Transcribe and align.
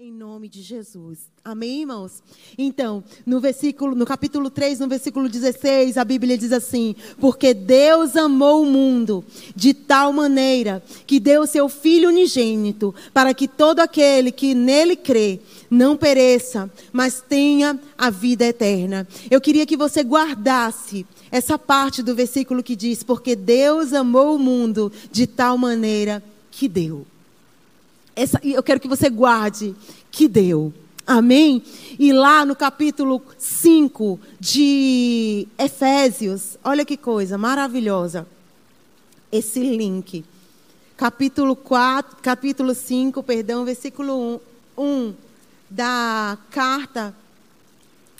Em 0.00 0.12
nome 0.12 0.48
de 0.48 0.62
Jesus. 0.62 1.18
Amém, 1.44 1.80
irmãos? 1.80 2.22
Então, 2.56 3.02
no 3.26 3.40
versículo, 3.40 3.96
no 3.96 4.06
capítulo 4.06 4.48
3, 4.48 4.78
no 4.78 4.86
versículo 4.86 5.28
16, 5.28 5.98
a 5.98 6.04
Bíblia 6.04 6.38
diz 6.38 6.52
assim: 6.52 6.94
"Porque 7.18 7.52
Deus 7.52 8.14
amou 8.14 8.62
o 8.62 8.66
mundo 8.66 9.24
de 9.56 9.74
tal 9.74 10.12
maneira 10.12 10.80
que 11.04 11.18
deu 11.18 11.48
seu 11.48 11.68
filho 11.68 12.10
unigênito, 12.10 12.94
para 13.12 13.34
que 13.34 13.48
todo 13.48 13.80
aquele 13.80 14.30
que 14.30 14.54
nele 14.54 14.94
crê 14.94 15.40
não 15.68 15.96
pereça, 15.96 16.70
mas 16.92 17.20
tenha 17.20 17.76
a 17.98 18.08
vida 18.08 18.44
eterna." 18.44 19.04
Eu 19.28 19.40
queria 19.40 19.66
que 19.66 19.76
você 19.76 20.04
guardasse 20.04 21.04
essa 21.28 21.58
parte 21.58 22.04
do 22.04 22.14
versículo 22.14 22.62
que 22.62 22.76
diz: 22.76 23.02
"Porque 23.02 23.34
Deus 23.34 23.92
amou 23.92 24.36
o 24.36 24.38
mundo 24.38 24.92
de 25.10 25.26
tal 25.26 25.58
maneira 25.58 26.22
que 26.52 26.68
deu." 26.68 27.04
Essa, 28.18 28.40
eu 28.42 28.64
quero 28.64 28.80
que 28.80 28.88
você 28.88 29.08
guarde 29.08 29.76
que 30.10 30.26
deu. 30.26 30.74
Amém? 31.06 31.62
E 31.96 32.12
lá 32.12 32.44
no 32.44 32.56
capítulo 32.56 33.22
5 33.38 34.18
de 34.40 35.46
Efésios, 35.56 36.58
olha 36.64 36.84
que 36.84 36.96
coisa 36.96 37.38
maravilhosa. 37.38 38.26
Esse 39.30 39.60
link. 39.60 40.24
Capítulo 40.96 41.54
4, 41.54 42.16
capítulo 42.20 42.74
5, 42.74 43.22
perdão, 43.22 43.64
versículo 43.64 44.40
1, 44.76 44.82
1 44.82 45.14
da 45.70 46.36
carta 46.50 47.14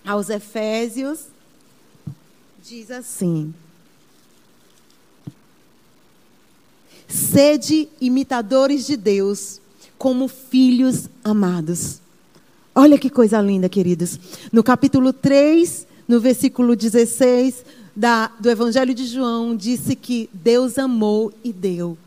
aos 0.06 0.30
Efésios 0.30 1.24
diz 2.62 2.92
assim: 2.92 3.52
Sede 7.08 7.88
imitadores 8.00 8.86
de 8.86 8.96
Deus 8.96 9.60
como 9.98 10.28
filhos 10.28 11.08
amados. 11.24 12.00
Olha 12.74 12.96
que 12.96 13.10
coisa 13.10 13.40
linda, 13.40 13.68
queridos. 13.68 14.18
No 14.52 14.62
capítulo 14.62 15.12
3, 15.12 15.86
no 16.06 16.20
versículo 16.20 16.76
16 16.76 17.64
da, 17.94 18.28
do 18.38 18.48
Evangelho 18.48 18.94
de 18.94 19.04
João, 19.04 19.56
disse 19.56 19.96
que 19.96 20.30
Deus 20.32 20.78
amou 20.78 21.32
e 21.42 21.52
deu. 21.52 21.98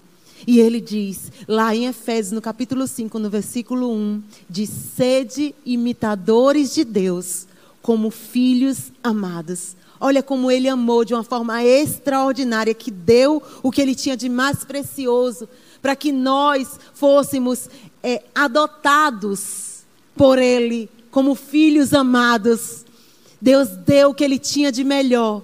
E 0.47 0.59
ele 0.59 0.79
diz, 0.79 1.31
lá 1.47 1.75
em 1.75 1.85
Efésios, 1.87 2.31
no 2.31 2.41
capítulo 2.41 2.87
5, 2.87 3.19
no 3.19 3.29
versículo 3.29 3.91
1, 3.91 4.23
diz: 4.49 4.69
sede 4.95 5.53
imitadores 5.65 6.73
de 6.73 6.83
Deus, 6.83 7.45
como 7.81 8.09
filhos 8.09 8.91
amados. 9.03 9.75
Olha 9.99 10.23
como 10.23 10.49
ele 10.49 10.67
amou 10.67 11.05
de 11.05 11.13
uma 11.13 11.23
forma 11.23 11.63
extraordinária, 11.63 12.73
que 12.73 12.89
deu 12.89 13.43
o 13.61 13.69
que 13.69 13.81
ele 13.81 13.93
tinha 13.93 14.17
de 14.17 14.29
mais 14.29 14.63
precioso 14.63 15.47
para 15.81 15.95
que 15.95 16.11
nós 16.11 16.79
fôssemos 16.93 17.69
é, 18.03 18.23
adotados 18.33 19.83
por 20.15 20.37
Ele 20.37 20.89
como 21.09 21.35
filhos 21.35 21.93
amados. 21.93 22.85
Deus 23.41 23.69
deu 23.69 24.09
o 24.09 24.13
que 24.13 24.23
Ele 24.23 24.39
tinha 24.39 24.71
de 24.71 24.83
melhor. 24.83 25.41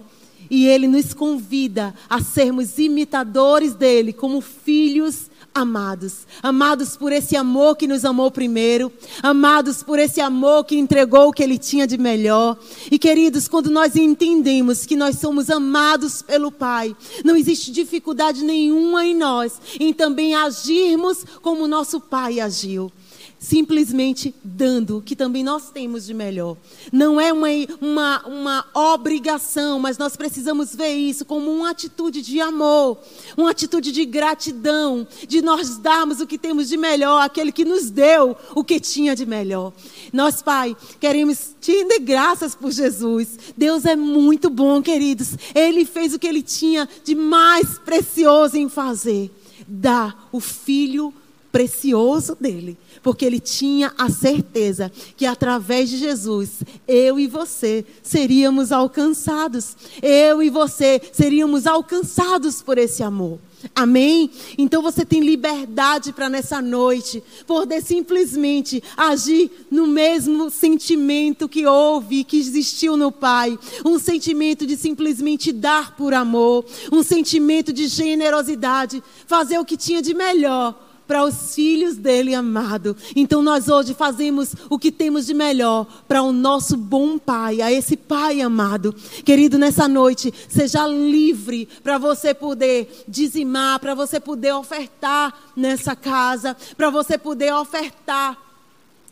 E 0.49 0.67
Ele 0.67 0.87
nos 0.87 1.13
convida 1.13 1.93
a 2.09 2.21
sermos 2.21 2.77
imitadores 2.77 3.73
dele, 3.73 4.13
como 4.13 4.39
filhos 4.39 5.26
amados. 5.57 6.27
Amados 6.41 6.95
por 6.95 7.11
esse 7.11 7.35
amor 7.35 7.75
que 7.75 7.87
nos 7.87 8.05
amou 8.05 8.31
primeiro. 8.31 8.91
Amados 9.21 9.83
por 9.83 9.99
esse 9.99 10.21
amor 10.21 10.65
que 10.65 10.77
entregou 10.77 11.29
o 11.29 11.33
que 11.33 11.43
ele 11.43 11.57
tinha 11.57 11.87
de 11.87 11.97
melhor. 11.97 12.57
E 12.91 12.97
queridos, 12.97 13.47
quando 13.47 13.69
nós 13.69 13.95
entendemos 13.95 14.85
que 14.85 14.95
nós 14.95 15.19
somos 15.19 15.49
amados 15.49 16.21
pelo 16.21 16.51
Pai, 16.51 16.95
não 17.23 17.35
existe 17.35 17.71
dificuldade 17.71 18.43
nenhuma 18.43 19.05
em 19.05 19.15
nós 19.15 19.59
em 19.79 19.93
também 19.93 20.35
agirmos 20.35 21.25
como 21.41 21.67
nosso 21.67 21.99
Pai 21.99 22.39
agiu 22.39 22.91
simplesmente 23.39 24.33
dando 24.43 24.97
o 24.97 25.01
que 25.01 25.15
também 25.15 25.43
nós 25.43 25.69
temos 25.69 26.05
de 26.05 26.13
melhor. 26.13 26.57
Não 26.91 27.19
é 27.19 27.31
uma, 27.31 27.47
uma, 27.79 28.27
uma 28.27 28.65
obrigação, 28.73 29.79
mas 29.79 29.97
nós 29.97 30.15
precisamos 30.15 30.75
ver 30.75 30.93
isso 30.93 31.23
como 31.23 31.51
uma 31.51 31.69
atitude 31.69 32.21
de 32.21 32.39
amor, 32.41 32.97
uma 33.35 33.51
atitude 33.51 33.91
de 33.91 34.05
gratidão, 34.05 35.07
de 35.27 35.41
nós 35.41 35.77
darmos 35.77 36.19
o 36.19 36.27
que 36.27 36.37
temos 36.37 36.67
de 36.67 36.77
melhor, 36.77 37.21
aquele 37.21 37.51
que 37.51 37.63
nos 37.63 37.89
deu 37.89 38.35
o 38.55 38.63
que 38.63 38.79
tinha 38.79 39.15
de 39.15 39.25
melhor. 39.25 39.71
Nós, 40.11 40.41
Pai, 40.41 40.75
queremos 40.99 41.55
te 41.61 41.71
render 41.71 41.99
graças 41.99 42.55
por 42.55 42.71
Jesus. 42.71 43.37
Deus 43.55 43.85
é 43.85 43.95
muito 43.95 44.49
bom, 44.49 44.81
queridos. 44.81 45.35
Ele 45.53 45.85
fez 45.85 46.13
o 46.13 46.19
que 46.19 46.27
ele 46.27 46.41
tinha 46.41 46.87
de 47.03 47.13
mais 47.13 47.77
precioso 47.79 48.57
em 48.57 48.67
fazer. 48.67 49.31
Dar 49.67 50.29
o 50.31 50.39
Filho 50.39 51.13
precioso 51.57 52.37
dele 52.39 52.77
porque 53.01 53.25
ele 53.25 53.39
tinha 53.39 53.93
a 53.97 54.09
certeza 54.09 54.91
que 55.15 55.25
através 55.25 55.89
de 55.89 55.97
Jesus, 55.97 56.61
eu 56.87 57.19
e 57.19 57.25
você 57.25 57.85
seríamos 58.03 58.71
alcançados. 58.71 59.75
Eu 60.01 60.43
e 60.43 60.49
você 60.49 61.01
seríamos 61.11 61.65
alcançados 61.65 62.61
por 62.61 62.77
esse 62.77 63.01
amor. 63.01 63.39
Amém? 63.73 64.29
Então 64.57 64.83
você 64.83 65.03
tem 65.03 65.21
liberdade 65.21 66.13
para 66.13 66.29
nessa 66.29 66.61
noite 66.61 67.23
poder 67.47 67.81
simplesmente 67.81 68.83
agir 68.95 69.49
no 69.71 69.87
mesmo 69.87 70.51
sentimento 70.51 71.49
que 71.49 71.65
houve, 71.65 72.23
que 72.23 72.37
existiu 72.37 72.95
no 72.95 73.11
Pai. 73.11 73.57
Um 73.83 73.97
sentimento 73.97 74.65
de 74.65 74.77
simplesmente 74.77 75.51
dar 75.51 75.95
por 75.95 76.13
amor, 76.13 76.65
um 76.91 77.01
sentimento 77.01 77.73
de 77.73 77.87
generosidade, 77.87 79.01
fazer 79.25 79.57
o 79.57 79.65
que 79.65 79.75
tinha 79.75 80.01
de 80.01 80.13
melhor 80.13 80.86
para 81.07 81.23
os 81.23 81.55
filhos 81.55 81.95
dele 81.95 82.35
amado. 82.35 82.95
Então 83.15 83.41
nós 83.41 83.69
hoje 83.69 83.93
fazemos 83.93 84.53
o 84.69 84.77
que 84.77 84.91
temos 84.91 85.25
de 85.25 85.33
melhor 85.33 85.87
para 86.07 86.21
o 86.21 86.31
nosso 86.31 86.75
bom 86.75 87.17
Pai, 87.17 87.61
a 87.61 87.71
esse 87.71 87.95
Pai 87.95 88.41
amado. 88.41 88.93
Querido, 89.23 89.57
nessa 89.57 89.87
noite, 89.87 90.33
seja 90.49 90.85
livre 90.87 91.67
para 91.81 91.97
você 91.97 92.33
poder 92.33 93.05
dizimar, 93.07 93.79
para 93.79 93.95
você 93.95 94.19
poder 94.19 94.53
ofertar 94.53 95.33
nessa 95.55 95.95
casa, 95.95 96.55
para 96.75 96.89
você 96.89 97.17
poder 97.17 97.53
ofertar 97.53 98.37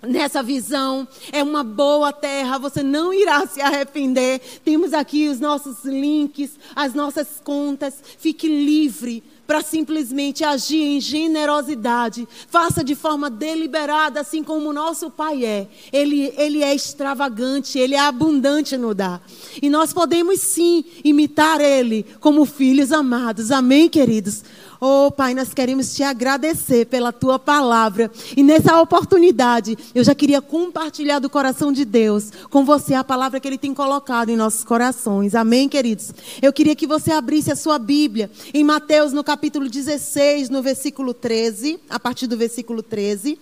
nessa 0.02 0.44
visão. 0.44 1.08
É 1.32 1.42
uma 1.44 1.64
boa 1.64 2.14
terra, 2.14 2.58
você 2.58 2.84
não 2.84 3.14
irá 3.14 3.46
se 3.48 3.62
arrepender. 3.62 4.40
Temos 4.64 4.94
aqui 4.94 5.28
os 5.28 5.40
nossos 5.40 5.84
links, 5.84 6.52
as 6.76 6.94
nossas 6.94 7.42
contas. 7.44 7.96
Fique 8.18 8.48
livre 8.48 9.24
para 9.46 9.62
simplesmente 9.62 10.44
agir 10.44 10.82
em 10.82 11.00
generosidade. 11.00 12.28
Faça 12.48 12.84
de 12.84 12.96
forma 12.96 13.30
deliberada, 13.30 14.22
assim 14.22 14.44
como 14.44 14.70
o 14.70 14.74
nosso 14.74 15.10
Pai 15.10 15.46
é. 15.46 15.68
Ele, 15.92 16.34
ele 16.38 16.64
é 16.64 16.74
extravagante, 16.74 17.78
ele 17.78 17.96
é 17.96 18.00
abundante 18.00 18.78
no 18.78 18.94
dar. 18.94 19.22
E 19.62 19.70
nós 19.70 19.94
podemos 19.94 20.40
sim 20.40 20.84
imitar 21.04 21.62
Ele 21.62 22.06
como 22.20 22.46
filhos 22.46 22.92
amados. 22.92 23.52
Amém, 23.52 23.88
queridos? 23.88 24.44
Oh, 24.80 25.12
Pai, 25.12 25.34
nós 25.34 25.54
queremos 25.54 25.96
te 25.96 26.04
agradecer 26.04 26.86
pela 26.86 27.14
tua 27.14 27.40
palavra. 27.40 28.12
E 28.36 28.44
nessa 28.44 28.82
oportunidade, 28.82 29.78
eu 29.94 30.04
já 30.04 30.14
queria 30.14 30.42
compartilhar 30.42 31.20
do 31.20 31.30
coração 31.30 31.72
de 31.72 31.86
Deus 31.86 32.32
com 32.50 32.66
você 32.66 32.94
a 32.94 33.04
palavra 33.04 33.40
que 33.40 33.48
ele 33.48 33.58
tem 33.58 33.74
colocado 33.74 34.30
em 34.30 34.36
nossos 34.36 34.64
corações. 34.64 35.36
Amém, 35.36 35.70
queridos? 35.70 36.14
Eu 36.42 36.52
queria 36.52 36.76
que 36.76 36.88
você 36.88 37.12
abrisse 37.12 37.52
a 37.52 37.56
sua 37.56 37.80
Bíblia 37.80 38.30
em 38.54 38.64
Mateus, 38.64 39.14
no 39.14 39.24
capítulo 39.24 39.70
16, 39.70 40.50
no 40.50 40.62
versículo 40.62 41.14
13, 41.14 41.80
a 41.90 42.00
partir 42.00 42.28
do 42.28 42.38
versículo 42.38 42.84
13. 42.84 43.40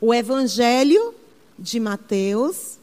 O 0.00 0.14
Evangelho 0.14 1.14
de 1.58 1.80
Mateus. 1.80 2.77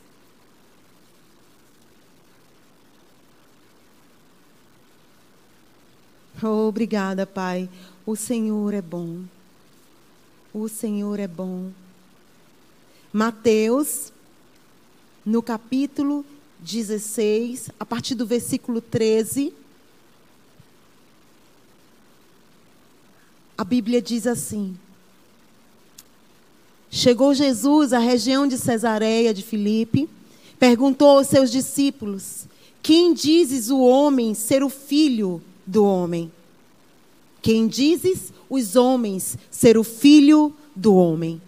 Obrigada, 6.43 7.25
Pai. 7.25 7.69
O 8.05 8.15
Senhor 8.15 8.73
é 8.73 8.81
bom. 8.81 9.23
O 10.53 10.67
Senhor 10.67 11.19
é 11.19 11.27
bom. 11.27 11.71
Mateus, 13.11 14.11
no 15.25 15.41
capítulo 15.41 16.25
16, 16.59 17.69
a 17.79 17.85
partir 17.85 18.15
do 18.15 18.25
versículo 18.25 18.81
13. 18.81 19.53
A 23.57 23.63
Bíblia 23.63 24.01
diz 24.01 24.27
assim: 24.27 24.77
Chegou 26.91 27.33
Jesus 27.33 27.93
à 27.93 27.99
região 27.99 28.45
de 28.45 28.57
Cesareia 28.57 29.33
de 29.33 29.41
Filipe, 29.41 30.09
perguntou 30.59 31.17
aos 31.17 31.27
seus 31.27 31.49
discípulos: 31.49 32.45
Quem 32.83 33.13
dizes 33.13 33.69
o 33.69 33.79
homem 33.79 34.33
ser 34.33 34.61
o 34.61 34.69
filho 34.69 35.41
do 35.65 35.83
homem. 35.85 36.31
Quem 37.41 37.67
dizes 37.67 38.33
os 38.49 38.75
homens 38.75 39.37
ser 39.51 39.77
o 39.77 39.83
filho 39.83 40.53
do 40.75 40.95
homem? 40.95 41.41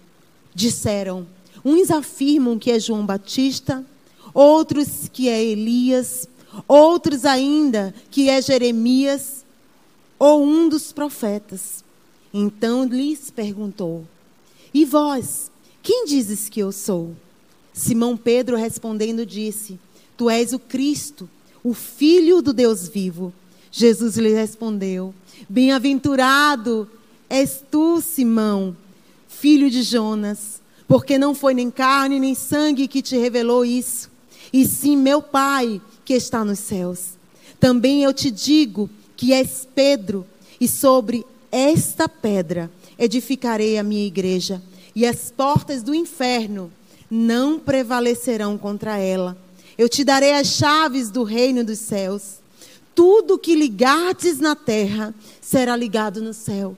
Disseram: 0.54 1.28
uns 1.64 1.92
afirmam 1.92 2.58
que 2.58 2.72
é 2.72 2.80
João 2.80 3.06
Batista, 3.06 3.86
outros 4.34 5.10
que 5.12 5.28
é 5.28 5.44
Elias, 5.44 6.28
outros 6.68 7.26
ainda 7.26 7.94
que 8.12 8.30
é 8.30 8.42
Jeremias 8.42 9.44
ou 10.20 10.44
um 10.44 10.70
dos 10.70 10.92
profetas. 10.92 11.84
Então 12.34 12.86
lhes 12.86 13.32
perguntou: 13.32 14.06
E 14.74 14.86
vós, 14.86 15.52
Quem 15.88 16.04
dizes 16.04 16.50
que 16.50 16.60
eu 16.60 16.74
sou? 16.74 17.16
Simão 17.74 18.18
Pedro 18.18 18.58
respondendo 18.58 19.26
disse: 19.26 19.80
Tu 20.18 20.30
és 20.30 20.52
o 20.52 20.60
Cristo, 20.60 21.30
o 21.64 21.74
Filho 21.74 22.42
do 22.42 22.52
Deus 22.52 22.88
vivo. 22.90 23.34
Jesus 23.72 24.18
lhe 24.18 24.34
respondeu: 24.34 25.14
Bem-aventurado 25.48 26.90
és 27.30 27.64
tu, 27.70 28.02
Simão, 28.02 28.76
filho 29.28 29.70
de 29.70 29.84
Jonas, 29.84 30.62
porque 30.88 31.18
não 31.18 31.36
foi 31.36 31.54
nem 31.54 31.70
carne 31.70 32.20
nem 32.20 32.34
sangue 32.34 32.88
que 32.88 33.02
te 33.02 33.18
revelou 33.18 33.66
isso, 33.66 34.10
e 34.52 34.66
sim 34.66 34.96
meu 34.96 35.22
Pai 35.22 35.82
que 36.06 36.14
está 36.14 36.44
nos 36.46 36.60
céus. 36.60 37.18
Também 37.60 38.04
eu 38.04 38.14
te 38.14 38.32
digo 38.32 38.90
que 39.16 39.34
és 39.34 39.68
Pedro, 39.76 40.26
e 40.60 40.68
sobre 40.68 41.26
esta 41.52 42.08
pedra 42.08 42.72
edificarei 42.98 43.78
a 43.78 43.84
minha 43.84 44.06
igreja, 44.06 44.62
e 44.96 45.06
as 45.06 45.30
portas 45.30 45.84
do 45.84 45.94
inferno 45.94 46.72
não 47.10 47.60
prevalecerão 47.60 48.58
contra 48.58 48.98
ela. 48.98 49.38
Eu 49.78 49.88
te 49.88 50.04
darei 50.04 50.34
as 50.34 50.48
chaves 50.48 51.10
do 51.12 51.24
reino 51.24 51.64
dos 51.64 51.80
céus. 51.80 52.38
Tudo 52.98 53.38
que 53.38 53.54
ligardes 53.54 54.40
na 54.40 54.56
terra 54.56 55.14
será 55.40 55.76
ligado 55.76 56.20
no 56.20 56.34
céu, 56.34 56.76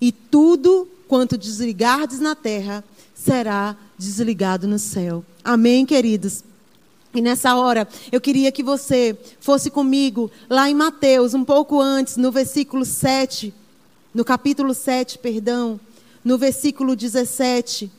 e 0.00 0.12
tudo 0.12 0.88
quanto 1.08 1.36
desligardes 1.36 2.20
na 2.20 2.36
terra 2.36 2.84
será 3.12 3.76
desligado 3.98 4.68
no 4.68 4.78
céu. 4.78 5.24
Amém, 5.42 5.84
queridos? 5.84 6.44
E 7.12 7.20
nessa 7.20 7.56
hora, 7.56 7.88
eu 8.12 8.20
queria 8.20 8.52
que 8.52 8.62
você 8.62 9.18
fosse 9.40 9.68
comigo 9.68 10.30
lá 10.48 10.70
em 10.70 10.74
Mateus, 10.74 11.34
um 11.34 11.44
pouco 11.44 11.80
antes, 11.80 12.16
no 12.16 12.30
versículo 12.30 12.84
7, 12.84 13.52
no 14.14 14.24
capítulo 14.24 14.72
7, 14.72 15.18
perdão, 15.18 15.80
no 16.24 16.38
versículo 16.38 16.94
17. 16.94 17.90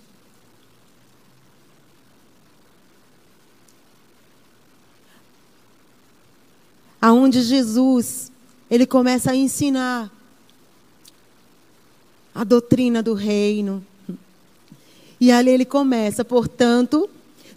Aonde 7.01 7.41
Jesus 7.41 8.31
ele 8.69 8.85
começa 8.85 9.31
a 9.31 9.35
ensinar 9.35 10.11
a 12.33 12.43
doutrina 12.43 13.01
do 13.01 13.13
reino. 13.13 13.83
E 15.19 15.31
ali 15.31 15.49
ele 15.49 15.65
começa, 15.65 16.23
portanto, 16.23 17.09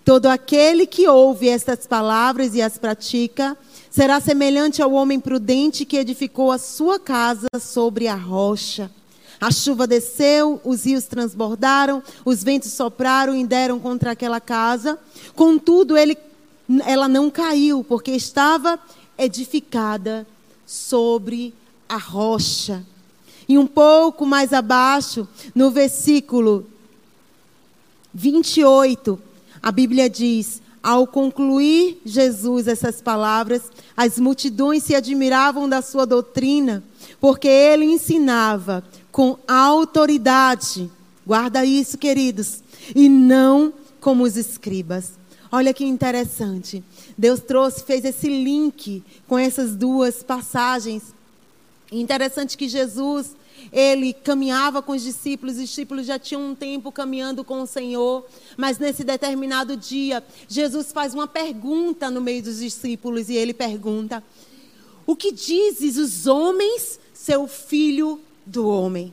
todo 0.04 0.26
aquele 0.26 0.86
que 0.86 1.06
ouve 1.06 1.48
estas 1.48 1.86
palavras 1.86 2.54
e 2.54 2.62
as 2.62 2.78
pratica 2.78 3.56
será 3.90 4.20
semelhante 4.20 4.80
ao 4.80 4.92
homem 4.92 5.20
prudente 5.20 5.84
que 5.84 5.98
edificou 5.98 6.50
a 6.50 6.58
sua 6.58 6.98
casa 6.98 7.48
sobre 7.60 8.08
a 8.08 8.14
rocha. 8.14 8.90
A 9.40 9.50
chuva 9.50 9.86
desceu, 9.86 10.60
os 10.64 10.84
rios 10.84 11.04
transbordaram, 11.04 12.02
os 12.24 12.44
ventos 12.44 12.72
sopraram 12.72 13.34
e 13.34 13.44
deram 13.44 13.78
contra 13.78 14.12
aquela 14.12 14.40
casa. 14.40 14.98
Contudo, 15.34 15.96
ele, 15.96 16.16
ela 16.86 17.08
não 17.08 17.30
caiu, 17.30 17.82
porque 17.82 18.12
estava 18.12 18.78
edificada 19.20 20.26
sobre 20.66 21.54
a 21.88 21.96
rocha. 21.96 22.84
E 23.48 23.58
um 23.58 23.66
pouco 23.66 24.24
mais 24.24 24.52
abaixo, 24.52 25.28
no 25.54 25.70
versículo 25.70 26.66
28, 28.14 29.20
a 29.62 29.70
Bíblia 29.70 30.08
diz: 30.08 30.62
Ao 30.82 31.06
concluir 31.06 32.00
Jesus 32.04 32.66
essas 32.66 33.02
palavras, 33.02 33.62
as 33.96 34.18
multidões 34.18 34.84
se 34.84 34.94
admiravam 34.94 35.68
da 35.68 35.82
sua 35.82 36.06
doutrina, 36.06 36.82
porque 37.20 37.48
ele 37.48 37.84
ensinava 37.84 38.84
com 39.10 39.36
autoridade. 39.46 40.90
Guarda 41.26 41.64
isso, 41.64 41.98
queridos, 41.98 42.62
e 42.94 43.08
não 43.08 43.72
como 44.00 44.24
os 44.24 44.36
escribas. 44.36 45.12
Olha 45.52 45.74
que 45.74 45.84
interessante. 45.84 46.82
Deus 47.20 47.40
trouxe, 47.40 47.84
fez 47.84 48.02
esse 48.02 48.28
link 48.28 49.04
com 49.28 49.38
essas 49.38 49.76
duas 49.76 50.22
passagens. 50.22 51.12
interessante 51.92 52.56
que 52.56 52.66
Jesus, 52.66 53.36
ele 53.70 54.14
caminhava 54.14 54.80
com 54.80 54.92
os 54.92 55.02
discípulos, 55.02 55.56
os 55.56 55.60
discípulos 55.60 56.06
já 56.06 56.18
tinham 56.18 56.42
um 56.42 56.54
tempo 56.54 56.90
caminhando 56.90 57.44
com 57.44 57.60
o 57.60 57.66
Senhor, 57.66 58.26
mas 58.56 58.78
nesse 58.78 59.04
determinado 59.04 59.76
dia, 59.76 60.24
Jesus 60.48 60.92
faz 60.92 61.12
uma 61.12 61.28
pergunta 61.28 62.10
no 62.10 62.22
meio 62.22 62.42
dos 62.42 62.60
discípulos 62.60 63.28
e 63.28 63.36
ele 63.36 63.52
pergunta: 63.52 64.24
O 65.06 65.14
que 65.14 65.30
dizes 65.30 65.98
os 65.98 66.26
homens, 66.26 66.98
seu 67.12 67.46
filho 67.46 68.18
do 68.46 68.66
homem? 68.66 69.12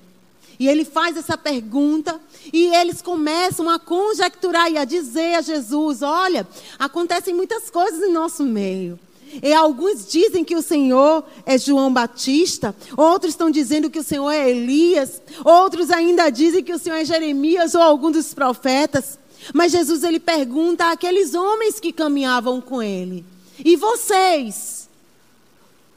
E 0.59 0.67
ele 0.67 0.83
faz 0.83 1.15
essa 1.15 1.37
pergunta 1.37 2.19
e 2.51 2.67
eles 2.75 3.01
começam 3.01 3.69
a 3.69 3.77
conjecturar 3.77 4.71
e 4.71 4.77
a 4.77 4.85
dizer 4.85 5.35
a 5.35 5.41
Jesus: 5.41 6.01
Olha, 6.01 6.47
acontecem 6.79 7.33
muitas 7.33 7.69
coisas 7.69 8.01
em 8.01 8.11
nosso 8.11 8.43
meio. 8.43 8.99
E 9.43 9.53
alguns 9.53 10.07
dizem 10.07 10.43
que 10.43 10.55
o 10.55 10.61
Senhor 10.61 11.23
é 11.45 11.57
João 11.57 11.91
Batista, 11.91 12.73
outros 12.95 13.33
estão 13.33 13.51
dizendo 13.51 13.89
que 13.89 13.99
o 13.99 14.03
Senhor 14.03 14.31
é 14.31 14.49
Elias, 14.49 15.21
outros 15.43 15.91
ainda 15.91 16.29
dizem 16.29 16.63
que 16.63 16.73
o 16.73 16.79
Senhor 16.79 16.95
é 16.95 17.05
Jeremias 17.05 17.75
ou 17.75 17.81
algum 17.81 18.09
dos 18.09 18.33
profetas. 18.33 19.19
Mas 19.53 19.71
Jesus 19.71 20.03
ele 20.03 20.19
pergunta 20.19 20.91
àqueles 20.91 21.33
homens 21.33 21.79
que 21.79 21.91
caminhavam 21.91 22.59
com 22.61 22.81
ele: 22.81 23.23
E 23.63 23.75
vocês? 23.75 24.89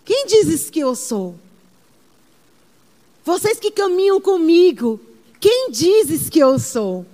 Quem 0.04 0.26
dizes 0.26 0.68
que 0.68 0.80
eu 0.80 0.94
sou? 0.94 1.36
Vocês 3.24 3.58
que 3.58 3.70
caminham 3.70 4.20
comigo, 4.20 5.00
quem 5.38 5.70
dizes 5.70 6.28
que 6.28 6.38
eu 6.38 6.58
sou? 6.58 7.06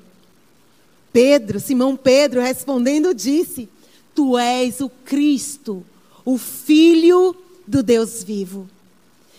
Pedro, 1.13 1.59
Simão 1.59 1.97
Pedro, 1.97 2.41
respondendo, 2.41 3.15
disse: 3.15 3.69
Tu 4.15 4.37
és 4.37 4.81
o 4.81 4.89
Cristo, 4.89 5.85
o 6.25 6.37
Filho 6.37 7.35
do 7.67 7.83
Deus 7.83 8.23
vivo. 8.23 8.69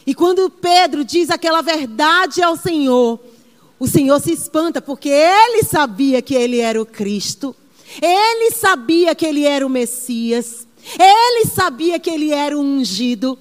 E 0.05 0.15
quando 0.15 0.49
Pedro 0.49 1.03
diz 1.03 1.29
aquela 1.29 1.61
verdade 1.61 2.41
ao 2.41 2.55
Senhor, 2.55 3.19
o 3.79 3.87
Senhor 3.87 4.19
se 4.21 4.31
espanta, 4.31 4.81
porque 4.81 5.09
ele 5.09 5.63
sabia 5.63 6.21
que 6.21 6.33
ele 6.33 6.59
era 6.59 6.81
o 6.81 6.85
Cristo, 6.85 7.55
ele 8.01 8.51
sabia 8.51 9.13
que 9.13 9.25
ele 9.25 9.43
era 9.43 9.65
o 9.65 9.69
Messias, 9.69 10.65
ele 10.97 11.45
sabia 11.45 11.99
que 11.99 12.09
ele 12.09 12.31
era 12.31 12.57
o 12.57 12.61
ungido. 12.61 13.37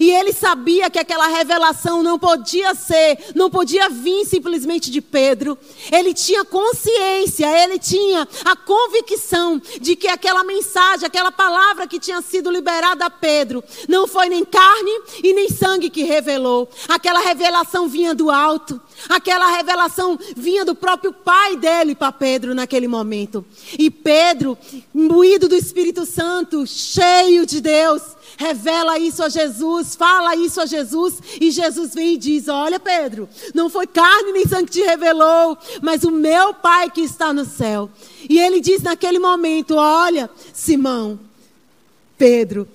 E 0.00 0.10
ele 0.10 0.32
sabia 0.32 0.90
que 0.90 0.98
aquela 0.98 1.28
revelação 1.28 2.02
não 2.02 2.18
podia 2.18 2.74
ser, 2.74 3.18
não 3.34 3.48
podia 3.48 3.88
vir 3.88 4.24
simplesmente 4.24 4.90
de 4.90 5.00
Pedro. 5.00 5.56
Ele 5.92 6.12
tinha 6.12 6.44
consciência, 6.44 7.46
ele 7.62 7.78
tinha 7.78 8.26
a 8.44 8.56
convicção 8.56 9.60
de 9.80 9.94
que 9.94 10.08
aquela 10.08 10.42
mensagem, 10.42 11.06
aquela 11.06 11.30
palavra 11.30 11.86
que 11.86 12.00
tinha 12.00 12.20
sido 12.20 12.50
liberada 12.50 13.06
a 13.06 13.10
Pedro, 13.10 13.62
não 13.88 14.06
foi 14.08 14.28
nem 14.28 14.44
carne 14.44 14.90
e 15.22 15.32
nem 15.32 15.48
sangue 15.48 15.88
que 15.88 16.02
revelou. 16.02 16.68
Aquela 16.88 17.20
revelação 17.20 17.88
vinha 17.88 18.14
do 18.14 18.30
alto. 18.30 18.80
Aquela 19.08 19.56
revelação 19.56 20.18
vinha 20.36 20.64
do 20.64 20.74
próprio 20.74 21.12
pai 21.12 21.56
dele 21.56 21.94
para 21.94 22.12
Pedro 22.12 22.54
naquele 22.54 22.88
momento. 22.88 23.44
E 23.78 23.90
Pedro, 23.90 24.58
imbuído 24.94 25.48
do 25.48 25.54
Espírito 25.54 26.04
Santo, 26.04 26.66
cheio 26.66 27.46
de 27.46 27.60
Deus, 27.60 28.02
revela 28.36 28.98
isso 28.98 29.22
a 29.22 29.28
Jesus, 29.28 29.94
fala 29.94 30.36
isso 30.36 30.60
a 30.60 30.66
Jesus, 30.66 31.20
e 31.40 31.50
Jesus 31.50 31.94
vem 31.94 32.14
e 32.14 32.18
diz: 32.18 32.48
Olha, 32.48 32.78
Pedro, 32.78 33.28
não 33.54 33.68
foi 33.68 33.86
carne 33.86 34.32
nem 34.32 34.46
sangue 34.46 34.66
que 34.66 34.80
te 34.80 34.82
revelou, 34.82 35.56
mas 35.82 36.04
o 36.04 36.10
meu 36.10 36.54
Pai 36.54 36.90
que 36.90 37.00
está 37.00 37.32
no 37.32 37.44
céu. 37.44 37.90
E 38.28 38.38
ele 38.38 38.60
diz 38.60 38.82
naquele 38.82 39.18
momento: 39.18 39.74
Olha, 39.76 40.30
Simão, 40.52 41.18
Pedro, 42.18 42.68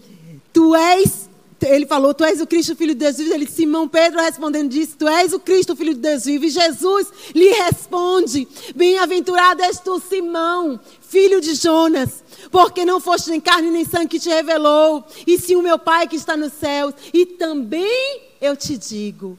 tu 0.52 0.76
és 0.76 1.30
ele 1.64 1.86
falou, 1.86 2.14
tu 2.14 2.24
és 2.24 2.42
o 2.42 2.48
Cristo, 2.48 2.76
filho 2.76 2.96
de 2.96 3.02
Deus 3.02 3.18
vivo. 3.18 3.34
Ele, 3.34 3.46
Simão 3.46 3.88
Pedro 3.88 4.20
respondendo 4.20 4.70
disse, 4.70 4.96
tu 4.98 5.08
és 5.08 5.32
o 5.32 5.40
Cristo, 5.40 5.76
filho 5.76 5.94
de 5.94 6.00
Deus 6.00 6.26
vivo. 6.26 6.46
E 6.46 6.50
Jesus 6.50 7.08
lhe 7.36 7.50
responde, 7.50 8.48
bem-aventurado 8.76 9.62
és 9.62 9.80
tu, 9.80 10.00
Simão, 10.00 10.80
filho 11.12 11.42
de 11.42 11.56
Jonas, 11.56 12.24
porque 12.50 12.86
não 12.86 13.02
foste 13.02 13.30
nem 13.30 13.42
carne 13.42 13.70
nem 13.70 13.84
sangue 13.84 14.08
que 14.08 14.20
te 14.20 14.30
revelou, 14.30 15.06
e 15.28 15.38
sim 15.38 15.58
o 15.58 15.62
meu 15.62 15.78
Pai 15.78 16.08
que 16.08 16.16
está 16.16 16.38
nos 16.38 16.54
céus. 16.54 16.96
E 17.14 17.26
também 17.26 18.22
eu 18.40 18.56
te 18.56 18.78
digo, 18.78 19.38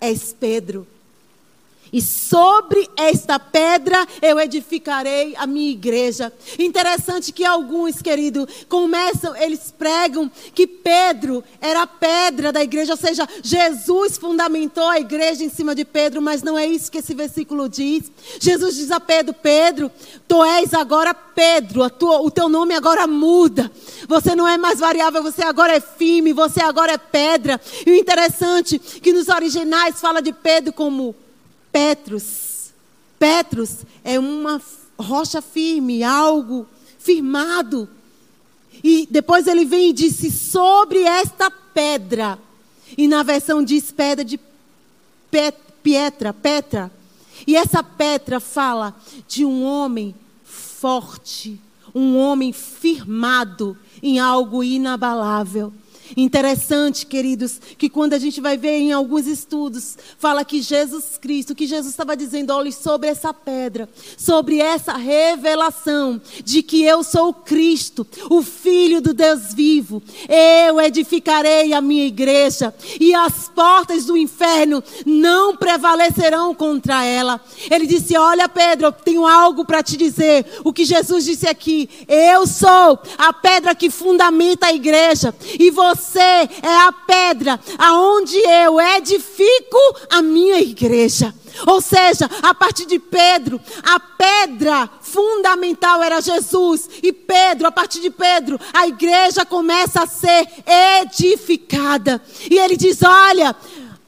és 0.00 0.32
Pedro, 0.32 0.86
e 1.92 2.00
sobre 2.02 2.88
esta 2.96 3.38
pedra 3.38 4.06
eu 4.20 4.38
edificarei 4.38 5.34
a 5.36 5.46
minha 5.46 5.70
igreja. 5.70 6.32
Interessante 6.58 7.32
que 7.32 7.44
alguns, 7.44 8.02
querido, 8.02 8.48
começam, 8.68 9.34
eles 9.36 9.72
pregam 9.76 10.30
que 10.54 10.66
Pedro 10.66 11.42
era 11.60 11.82
a 11.82 11.86
pedra 11.86 12.52
da 12.52 12.62
igreja, 12.62 12.92
ou 12.92 12.98
seja, 12.98 13.28
Jesus 13.42 14.18
fundamentou 14.18 14.86
a 14.86 15.00
igreja 15.00 15.44
em 15.44 15.48
cima 15.48 15.74
de 15.74 15.84
Pedro, 15.84 16.20
mas 16.20 16.42
não 16.42 16.58
é 16.58 16.66
isso 16.66 16.90
que 16.90 16.98
esse 16.98 17.14
versículo 17.14 17.68
diz. 17.68 18.10
Jesus 18.40 18.76
diz 18.76 18.90
a 18.90 19.00
Pedro: 19.00 19.34
Pedro, 19.34 19.90
tu 20.26 20.44
és 20.44 20.74
agora 20.74 21.14
Pedro, 21.14 21.88
tua, 21.90 22.20
o 22.20 22.30
teu 22.30 22.48
nome 22.48 22.74
agora 22.74 23.06
muda. 23.06 23.70
Você 24.06 24.34
não 24.34 24.46
é 24.46 24.58
mais 24.58 24.80
variável, 24.80 25.22
você 25.22 25.42
agora 25.42 25.76
é 25.76 25.80
firme, 25.80 26.32
você 26.32 26.60
agora 26.60 26.92
é 26.92 26.98
pedra. 26.98 27.60
E 27.86 27.90
o 27.90 27.94
interessante 27.94 28.80
é 28.96 29.00
que 29.00 29.12
nos 29.12 29.28
originais 29.28 30.00
fala 30.00 30.20
de 30.20 30.32
Pedro 30.32 30.72
como 30.72 31.14
Petros. 31.78 32.72
Petros 33.20 33.86
é 34.02 34.18
uma 34.18 34.60
rocha 34.98 35.40
firme, 35.40 36.02
algo 36.02 36.66
firmado. 36.98 37.88
E 38.82 39.06
depois 39.08 39.46
ele 39.46 39.64
vem 39.64 39.90
e 39.90 39.92
disse: 39.92 40.28
sobre 40.32 41.04
esta 41.04 41.48
pedra. 41.48 42.36
E 42.96 43.06
na 43.06 43.22
versão 43.22 43.62
diz 43.62 43.92
pedra 43.92 44.24
de 44.24 44.40
Pietra, 45.80 46.32
Petra. 46.32 46.90
E 47.46 47.54
essa 47.54 47.80
Petra 47.80 48.40
fala 48.40 48.96
de 49.28 49.44
um 49.44 49.62
homem 49.62 50.12
forte, 50.42 51.60
um 51.94 52.16
homem 52.16 52.52
firmado 52.52 53.78
em 54.02 54.18
algo 54.18 54.64
inabalável. 54.64 55.72
Interessante, 56.16 57.04
queridos, 57.04 57.60
que 57.76 57.88
quando 57.88 58.14
a 58.14 58.18
gente 58.18 58.40
vai 58.40 58.56
ver 58.56 58.76
em 58.78 58.92
alguns 58.92 59.26
estudos, 59.26 59.96
fala 60.18 60.44
que 60.44 60.62
Jesus 60.62 61.18
Cristo, 61.20 61.54
que 61.54 61.66
Jesus 61.66 61.92
estava 61.92 62.16
dizendo, 62.16 62.52
olhe 62.52 62.72
sobre 62.72 63.08
essa 63.08 63.34
pedra, 63.34 63.88
sobre 64.16 64.58
essa 64.58 64.94
revelação 64.94 66.20
de 66.44 66.62
que 66.62 66.82
eu 66.82 67.02
sou 67.02 67.28
o 67.28 67.34
Cristo, 67.34 68.06
o 68.30 68.42
Filho 68.42 69.00
do 69.00 69.12
Deus 69.12 69.52
vivo. 69.52 70.02
Eu 70.28 70.80
edificarei 70.80 71.72
a 71.72 71.80
minha 71.80 72.06
igreja 72.06 72.74
e 72.98 73.14
as 73.14 73.48
portas 73.48 74.06
do 74.06 74.16
inferno 74.16 74.82
não 75.04 75.56
prevalecerão 75.56 76.54
contra 76.54 77.04
ela. 77.04 77.40
Ele 77.70 77.86
disse: 77.86 78.16
Olha, 78.16 78.48
Pedro, 78.48 78.86
eu 78.86 78.92
tenho 78.92 79.26
algo 79.26 79.64
para 79.64 79.82
te 79.82 79.96
dizer. 79.96 80.46
O 80.64 80.72
que 80.72 80.84
Jesus 80.84 81.24
disse 81.24 81.46
aqui: 81.46 81.88
Eu 82.08 82.46
sou 82.46 82.98
a 83.16 83.32
pedra 83.32 83.74
que 83.74 83.90
fundamenta 83.90 84.66
a 84.66 84.72
igreja 84.72 85.34
e 85.58 85.70
você 85.70 85.97
você 85.98 86.48
é 86.62 86.76
a 86.86 86.92
pedra 86.92 87.58
aonde 87.76 88.36
eu 88.36 88.80
edifico 88.80 89.78
a 90.10 90.22
minha 90.22 90.60
igreja. 90.60 91.34
Ou 91.66 91.80
seja, 91.80 92.30
a 92.40 92.54
partir 92.54 92.86
de 92.86 93.00
Pedro, 93.00 93.60
a 93.82 93.98
pedra 93.98 94.88
fundamental 95.00 96.00
era 96.02 96.20
Jesus. 96.20 96.88
E 97.02 97.12
Pedro, 97.12 97.66
a 97.66 97.72
partir 97.72 98.00
de 98.00 98.10
Pedro, 98.10 98.60
a 98.72 98.86
igreja 98.86 99.44
começa 99.44 100.02
a 100.02 100.06
ser 100.06 100.46
edificada. 101.00 102.22
E 102.48 102.56
ele 102.56 102.76
diz: 102.76 103.02
Olha, 103.02 103.56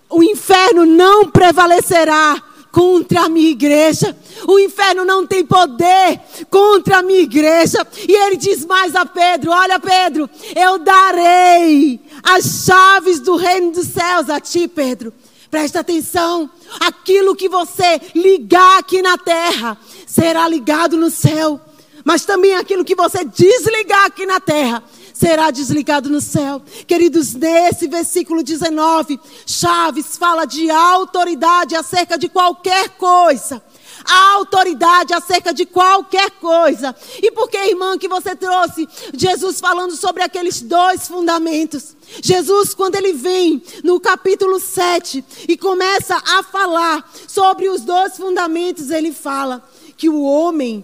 o 0.08 0.22
inferno 0.22 0.86
não 0.86 1.28
prevalecerá 1.28 2.40
contra 2.70 3.22
a 3.22 3.28
minha 3.28 3.50
igreja. 3.50 4.16
O 4.46 4.58
inferno 4.58 5.04
não 5.04 5.26
tem 5.26 5.44
poder 5.44 6.20
contra 6.48 6.98
a 6.98 7.02
minha 7.02 7.20
igreja. 7.20 7.86
E 8.08 8.12
ele 8.12 8.36
diz 8.36 8.64
mais 8.64 8.94
a 8.94 9.04
Pedro: 9.04 9.50
Olha, 9.50 9.78
Pedro, 9.78 10.28
eu 10.54 10.78
darei 10.78 12.00
as 12.22 12.64
chaves 12.66 13.20
do 13.20 13.36
reino 13.36 13.72
dos 13.72 13.88
céus 13.88 14.28
a 14.30 14.40
ti, 14.40 14.68
Pedro. 14.68 15.12
Presta 15.50 15.80
atenção. 15.80 16.48
Aquilo 16.78 17.34
que 17.34 17.48
você 17.48 18.00
ligar 18.14 18.78
aqui 18.78 19.02
na 19.02 19.18
terra 19.18 19.76
será 20.06 20.46
ligado 20.48 20.96
no 20.96 21.10
céu. 21.10 21.60
Mas 22.04 22.24
também 22.24 22.54
aquilo 22.54 22.84
que 22.84 22.94
você 22.94 23.24
desligar 23.24 24.06
aqui 24.06 24.24
na 24.24 24.40
terra 24.40 24.82
será 25.20 25.50
desligado 25.50 26.08
no 26.08 26.18
céu. 26.18 26.62
Queridos, 26.86 27.34
nesse 27.34 27.86
versículo 27.86 28.42
19, 28.42 29.20
Chaves 29.44 30.16
fala 30.16 30.46
de 30.46 30.70
autoridade 30.70 31.76
acerca 31.76 32.16
de 32.16 32.26
qualquer 32.26 32.88
coisa 32.90 33.62
a 34.02 34.32
autoridade 34.36 35.12
acerca 35.12 35.52
de 35.52 35.66
qualquer 35.66 36.30
coisa. 36.32 36.96
E 37.22 37.30
por 37.30 37.50
que, 37.50 37.58
irmã, 37.58 37.98
que 37.98 38.08
você 38.08 38.34
trouxe 38.34 38.88
Jesus 39.12 39.60
falando 39.60 39.94
sobre 39.94 40.22
aqueles 40.22 40.62
dois 40.62 41.06
fundamentos? 41.06 41.94
Jesus, 42.22 42.72
quando 42.72 42.96
ele 42.96 43.12
vem 43.12 43.62
no 43.84 44.00
capítulo 44.00 44.58
7 44.58 45.22
e 45.46 45.54
começa 45.54 46.16
a 46.16 46.42
falar 46.42 47.12
sobre 47.28 47.68
os 47.68 47.82
dois 47.82 48.16
fundamentos, 48.16 48.90
ele 48.90 49.12
fala 49.12 49.62
que 49.98 50.08
o 50.08 50.22
homem 50.22 50.82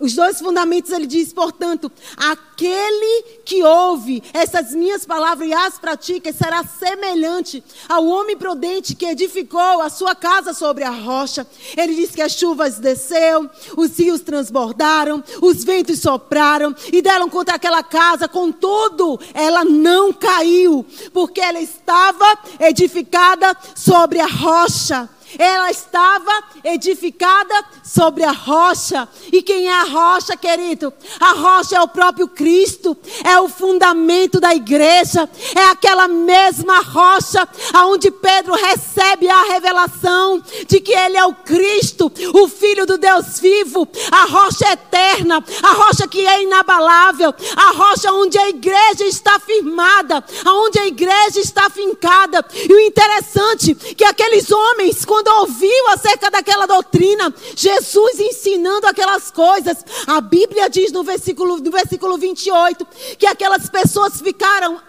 os 0.00 0.14
dois 0.14 0.38
fundamentos 0.38 0.92
ele 0.92 1.06
diz, 1.06 1.32
portanto, 1.32 1.90
aquele 2.16 3.22
que 3.44 3.62
ouve 3.64 4.22
essas 4.32 4.72
minhas 4.72 5.04
palavras 5.04 5.48
e 5.48 5.52
as 5.52 5.78
pratica 5.78 6.32
será 6.32 6.62
semelhante 6.64 7.62
ao 7.88 8.06
homem 8.06 8.36
prudente 8.36 8.94
que 8.94 9.06
edificou 9.06 9.80
a 9.82 9.90
sua 9.90 10.14
casa 10.14 10.54
sobre 10.54 10.84
a 10.84 10.90
rocha. 10.90 11.46
Ele 11.76 11.94
diz 11.94 12.12
que 12.12 12.22
as 12.22 12.32
chuvas 12.32 12.78
desceram, 12.78 13.50
os 13.76 13.98
rios 13.98 14.20
transbordaram, 14.20 15.22
os 15.42 15.64
ventos 15.64 16.00
sopraram 16.00 16.74
e 16.92 17.02
deram 17.02 17.28
contra 17.28 17.56
aquela 17.56 17.82
casa, 17.82 18.28
contudo, 18.28 19.18
ela 19.34 19.64
não 19.64 20.12
caiu, 20.12 20.86
porque 21.12 21.40
ela 21.40 21.60
estava 21.60 22.38
edificada 22.60 23.56
sobre 23.74 24.20
a 24.20 24.26
rocha. 24.26 25.08
Ela 25.36 25.70
estava 25.70 26.32
edificada 26.64 27.64
sobre 27.82 28.24
a 28.24 28.32
rocha. 28.32 29.08
E 29.32 29.42
quem 29.42 29.68
é 29.68 29.72
a 29.72 29.84
rocha, 29.84 30.36
querido? 30.36 30.92
A 31.20 31.32
rocha 31.32 31.76
é 31.76 31.80
o 31.80 31.88
próprio 31.88 32.28
Cristo, 32.28 32.96
é 33.24 33.38
o 33.40 33.48
fundamento 33.48 34.40
da 34.40 34.54
igreja, 34.54 35.28
é 35.54 35.64
aquela 35.64 36.08
mesma 36.08 36.80
rocha 36.80 37.46
aonde 37.74 38.10
Pedro 38.10 38.54
recebe 38.54 39.28
a 39.28 39.42
revelação 39.44 40.42
de 40.66 40.80
que 40.80 40.92
ele 40.92 41.16
é 41.16 41.24
o 41.24 41.34
Cristo, 41.34 42.10
o 42.34 42.48
filho 42.48 42.86
do 42.86 42.96
Deus 42.96 43.38
vivo, 43.40 43.88
a 44.10 44.24
rocha 44.26 44.72
eterna, 44.72 45.44
a 45.62 45.72
rocha 45.72 46.06
que 46.06 46.26
é 46.26 46.42
inabalável, 46.42 47.34
a 47.56 47.72
rocha 47.72 48.12
onde 48.12 48.38
a 48.38 48.48
igreja 48.48 49.04
está 49.04 49.38
firmada, 49.38 50.24
aonde 50.44 50.78
a 50.78 50.86
igreja 50.86 51.40
está 51.40 51.68
fincada. 51.68 52.44
E 52.54 52.72
o 52.72 52.80
interessante 52.80 53.76
é 53.90 53.94
que 53.94 54.04
aqueles 54.04 54.50
homens 54.50 55.04
quando 55.04 55.17
quando 55.18 55.40
ouviu 55.40 55.88
acerca 55.88 56.30
daquela 56.30 56.64
doutrina, 56.64 57.34
Jesus 57.56 58.20
ensinando 58.20 58.86
aquelas 58.86 59.32
coisas, 59.32 59.84
a 60.06 60.20
Bíblia 60.20 60.70
diz 60.70 60.92
no 60.92 61.02
versículo, 61.02 61.56
no 61.56 61.70
versículo 61.72 62.16
28 62.16 62.86
que 63.18 63.26
aquelas 63.26 63.68
pessoas 63.68 64.20
ficaram 64.20 64.80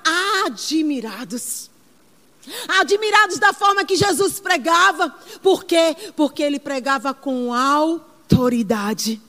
admirados. 0.45 1.71
Admirados 2.67 3.39
da 3.39 3.53
forma 3.53 3.83
que 3.83 3.95
Jesus 3.95 4.39
pregava. 4.39 5.15
Por 5.41 5.63
quê? 5.63 5.95
Porque 6.15 6.43
ele 6.43 6.59
pregava 6.59 7.11
com 7.11 7.51
autoridade. 7.51 9.19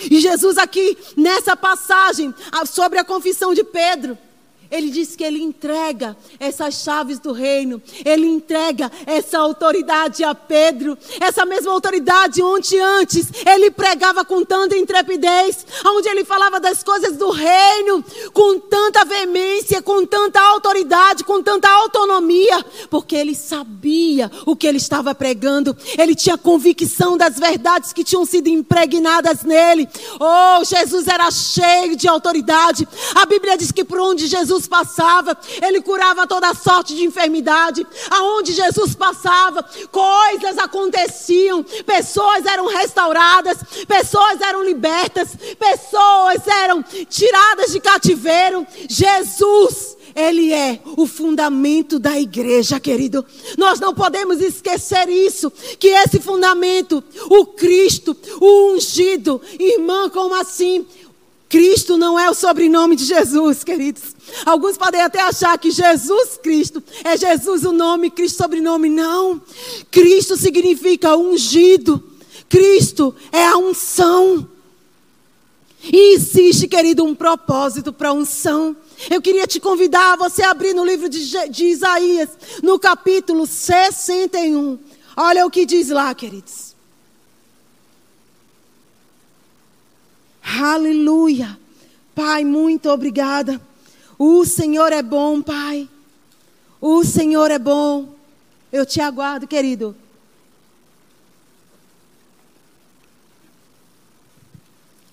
E 0.00 0.20
Jesus, 0.20 0.56
aqui 0.56 0.96
nessa 1.16 1.56
passagem 1.56 2.32
sobre 2.64 3.00
a 3.00 3.04
confissão 3.04 3.52
de 3.52 3.64
Pedro, 3.64 4.16
ele 4.70 4.90
diz 4.90 5.16
que 5.16 5.24
ele 5.24 5.42
entrega 5.42 6.16
essas 6.38 6.74
chaves 6.82 7.18
do 7.18 7.32
reino, 7.32 7.82
ele 8.04 8.26
entrega 8.26 8.90
essa 9.06 9.38
autoridade 9.38 10.22
a 10.22 10.34
Pedro, 10.34 10.96
essa 11.20 11.46
mesma 11.46 11.72
autoridade 11.72 12.42
onde 12.42 12.78
antes 12.78 13.28
ele 13.46 13.70
pregava 13.70 14.24
com 14.24 14.44
tanta 14.44 14.76
intrepidez, 14.76 15.66
onde 15.86 16.08
ele 16.08 16.24
falava 16.24 16.60
das 16.60 16.82
coisas 16.82 17.16
do 17.16 17.30
reino 17.30 18.04
com 18.32 18.58
tanta 18.58 19.04
veemência, 19.04 19.80
com 19.80 20.04
tanta 20.04 20.40
autoridade, 20.40 21.24
com 21.24 21.42
tanta 21.42 21.68
autonomia, 21.68 22.64
porque 22.90 23.16
ele 23.16 23.34
sabia 23.34 24.30
o 24.44 24.54
que 24.54 24.66
ele 24.66 24.78
estava 24.78 25.14
pregando, 25.14 25.76
ele 25.98 26.14
tinha 26.14 26.36
convicção 26.36 27.16
das 27.16 27.38
verdades 27.38 27.92
que 27.92 28.04
tinham 28.04 28.24
sido 28.26 28.48
impregnadas 28.48 29.42
nele. 29.42 29.88
Oh, 30.20 30.64
Jesus 30.64 31.06
era 31.06 31.30
cheio 31.30 31.96
de 31.96 32.08
autoridade. 32.08 32.86
A 33.14 33.24
Bíblia 33.24 33.56
diz 33.56 33.72
que 33.72 33.84
por 33.84 33.98
onde 33.98 34.26
Jesus 34.26 34.57
Jesus 34.58 34.66
passava, 34.66 35.38
ele 35.62 35.80
curava 35.80 36.26
toda 36.26 36.52
sorte 36.54 36.94
de 36.94 37.04
enfermidade. 37.04 37.86
Aonde 38.10 38.52
Jesus 38.52 38.94
passava, 38.94 39.64
coisas 39.92 40.58
aconteciam, 40.58 41.64
pessoas 41.86 42.44
eram 42.44 42.66
restauradas, 42.66 43.58
pessoas 43.86 44.40
eram 44.40 44.64
libertas, 44.64 45.30
pessoas 45.58 46.46
eram 46.46 46.82
tiradas 46.82 47.72
de 47.72 47.80
cativeiro. 47.80 48.66
Jesus 48.88 49.96
ele 50.16 50.52
é 50.52 50.80
o 50.96 51.06
fundamento 51.06 51.98
da 51.98 52.18
igreja, 52.18 52.80
querido. 52.80 53.24
Nós 53.56 53.78
não 53.78 53.94
podemos 53.94 54.40
esquecer 54.40 55.08
isso, 55.08 55.52
que 55.78 55.88
esse 55.88 56.18
fundamento, 56.18 57.04
o 57.30 57.46
Cristo, 57.46 58.16
o 58.40 58.72
ungido, 58.72 59.40
irmã, 59.60 60.08
como 60.08 60.34
assim? 60.34 60.84
Cristo 61.48 61.96
não 61.96 62.18
é 62.18 62.28
o 62.30 62.34
sobrenome 62.34 62.94
de 62.94 63.04
Jesus, 63.04 63.64
queridos. 63.64 64.14
Alguns 64.44 64.76
podem 64.76 65.00
até 65.00 65.20
achar 65.20 65.56
que 65.58 65.70
Jesus 65.70 66.38
Cristo 66.42 66.82
é 67.02 67.16
Jesus 67.16 67.64
o 67.64 67.72
nome, 67.72 68.10
Cristo 68.10 68.36
sobrenome. 68.36 68.88
Não. 68.88 69.40
Cristo 69.90 70.36
significa 70.36 71.16
ungido. 71.16 72.02
Cristo 72.48 73.14
é 73.32 73.46
a 73.46 73.56
unção. 73.56 74.46
E 75.82 76.14
existe, 76.14 76.68
querido, 76.68 77.04
um 77.04 77.14
propósito 77.14 77.92
para 77.92 78.10
a 78.10 78.12
unção. 78.12 78.76
Eu 79.10 79.22
queria 79.22 79.46
te 79.46 79.60
convidar 79.60 80.14
a 80.14 80.16
você 80.16 80.42
abrir 80.42 80.74
no 80.74 80.84
livro 80.84 81.08
de, 81.08 81.48
de 81.48 81.64
Isaías, 81.64 82.28
no 82.62 82.78
capítulo 82.78 83.46
61. 83.46 84.78
Olha 85.16 85.46
o 85.46 85.50
que 85.50 85.64
diz 85.64 85.88
lá, 85.88 86.14
queridos. 86.14 86.67
Aleluia. 90.56 91.58
Pai, 92.14 92.42
muito 92.42 92.88
obrigada. 92.88 93.60
O 94.18 94.44
Senhor 94.46 94.92
é 94.92 95.02
bom, 95.02 95.42
Pai. 95.42 95.88
O 96.80 97.04
Senhor 97.04 97.50
é 97.50 97.58
bom. 97.58 98.14
Eu 98.72 98.86
te 98.86 99.00
aguardo, 99.00 99.46
querido. 99.46 99.94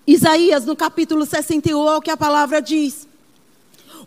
Isaías, 0.07 0.65
no 0.65 0.75
capítulo 0.75 1.25
61, 1.25 1.99
que 1.99 2.11
a 2.11 2.17
palavra 2.17 2.61
diz: 2.61 3.07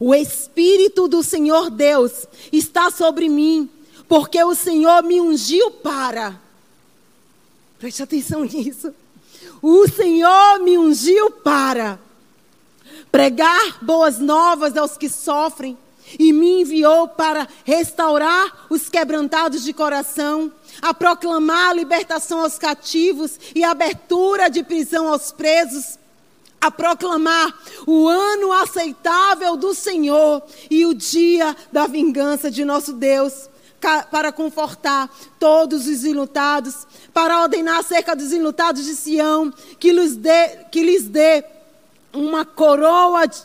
O 0.00 0.14
Espírito 0.14 1.08
do 1.08 1.22
Senhor 1.22 1.70
Deus 1.70 2.26
está 2.52 2.90
sobre 2.90 3.28
mim, 3.28 3.68
porque 4.08 4.42
o 4.42 4.54
Senhor 4.54 5.02
me 5.02 5.20
ungiu 5.20 5.70
para. 5.70 6.40
Preste 7.78 8.02
atenção 8.02 8.44
nisso. 8.46 8.94
O 9.62 9.88
Senhor 9.88 10.60
me 10.60 10.78
ungiu 10.78 11.30
para 11.30 11.98
pregar 13.10 13.78
boas 13.82 14.18
novas 14.18 14.76
aos 14.76 14.96
que 14.96 15.08
sofrem 15.08 15.76
e 16.18 16.32
me 16.32 16.62
enviou 16.62 17.08
para 17.08 17.46
restaurar 17.64 18.66
os 18.70 18.88
quebrantados 18.88 19.62
de 19.62 19.72
coração, 19.72 20.50
a 20.80 20.94
proclamar 20.94 21.70
a 21.70 21.74
libertação 21.74 22.40
aos 22.40 22.56
cativos 22.56 23.38
e 23.54 23.64
abertura 23.64 24.48
de 24.48 24.62
prisão 24.62 25.08
aos 25.08 25.32
presos, 25.32 25.98
a 26.60 26.70
proclamar 26.70 27.52
o 27.86 28.08
ano 28.08 28.52
aceitável 28.52 29.56
do 29.56 29.74
Senhor 29.74 30.42
e 30.70 30.86
o 30.86 30.94
dia 30.94 31.56
da 31.70 31.86
vingança 31.86 32.50
de 32.50 32.64
nosso 32.64 32.92
Deus, 32.92 33.48
para 34.10 34.32
confortar 34.32 35.08
todos 35.38 35.86
os 35.86 36.04
enlutados, 36.04 36.86
para 37.12 37.42
ordenar 37.42 37.78
acerca 37.78 38.14
dos 38.14 38.32
enlutados 38.32 38.84
de 38.84 38.94
Sião, 38.94 39.52
que 39.78 39.92
lhes 39.92 40.16
dê, 40.16 40.48
que 40.70 40.82
lhes 40.82 41.04
dê 41.04 41.44
uma 42.12 42.44
coroa 42.44 43.26
de 43.26 43.38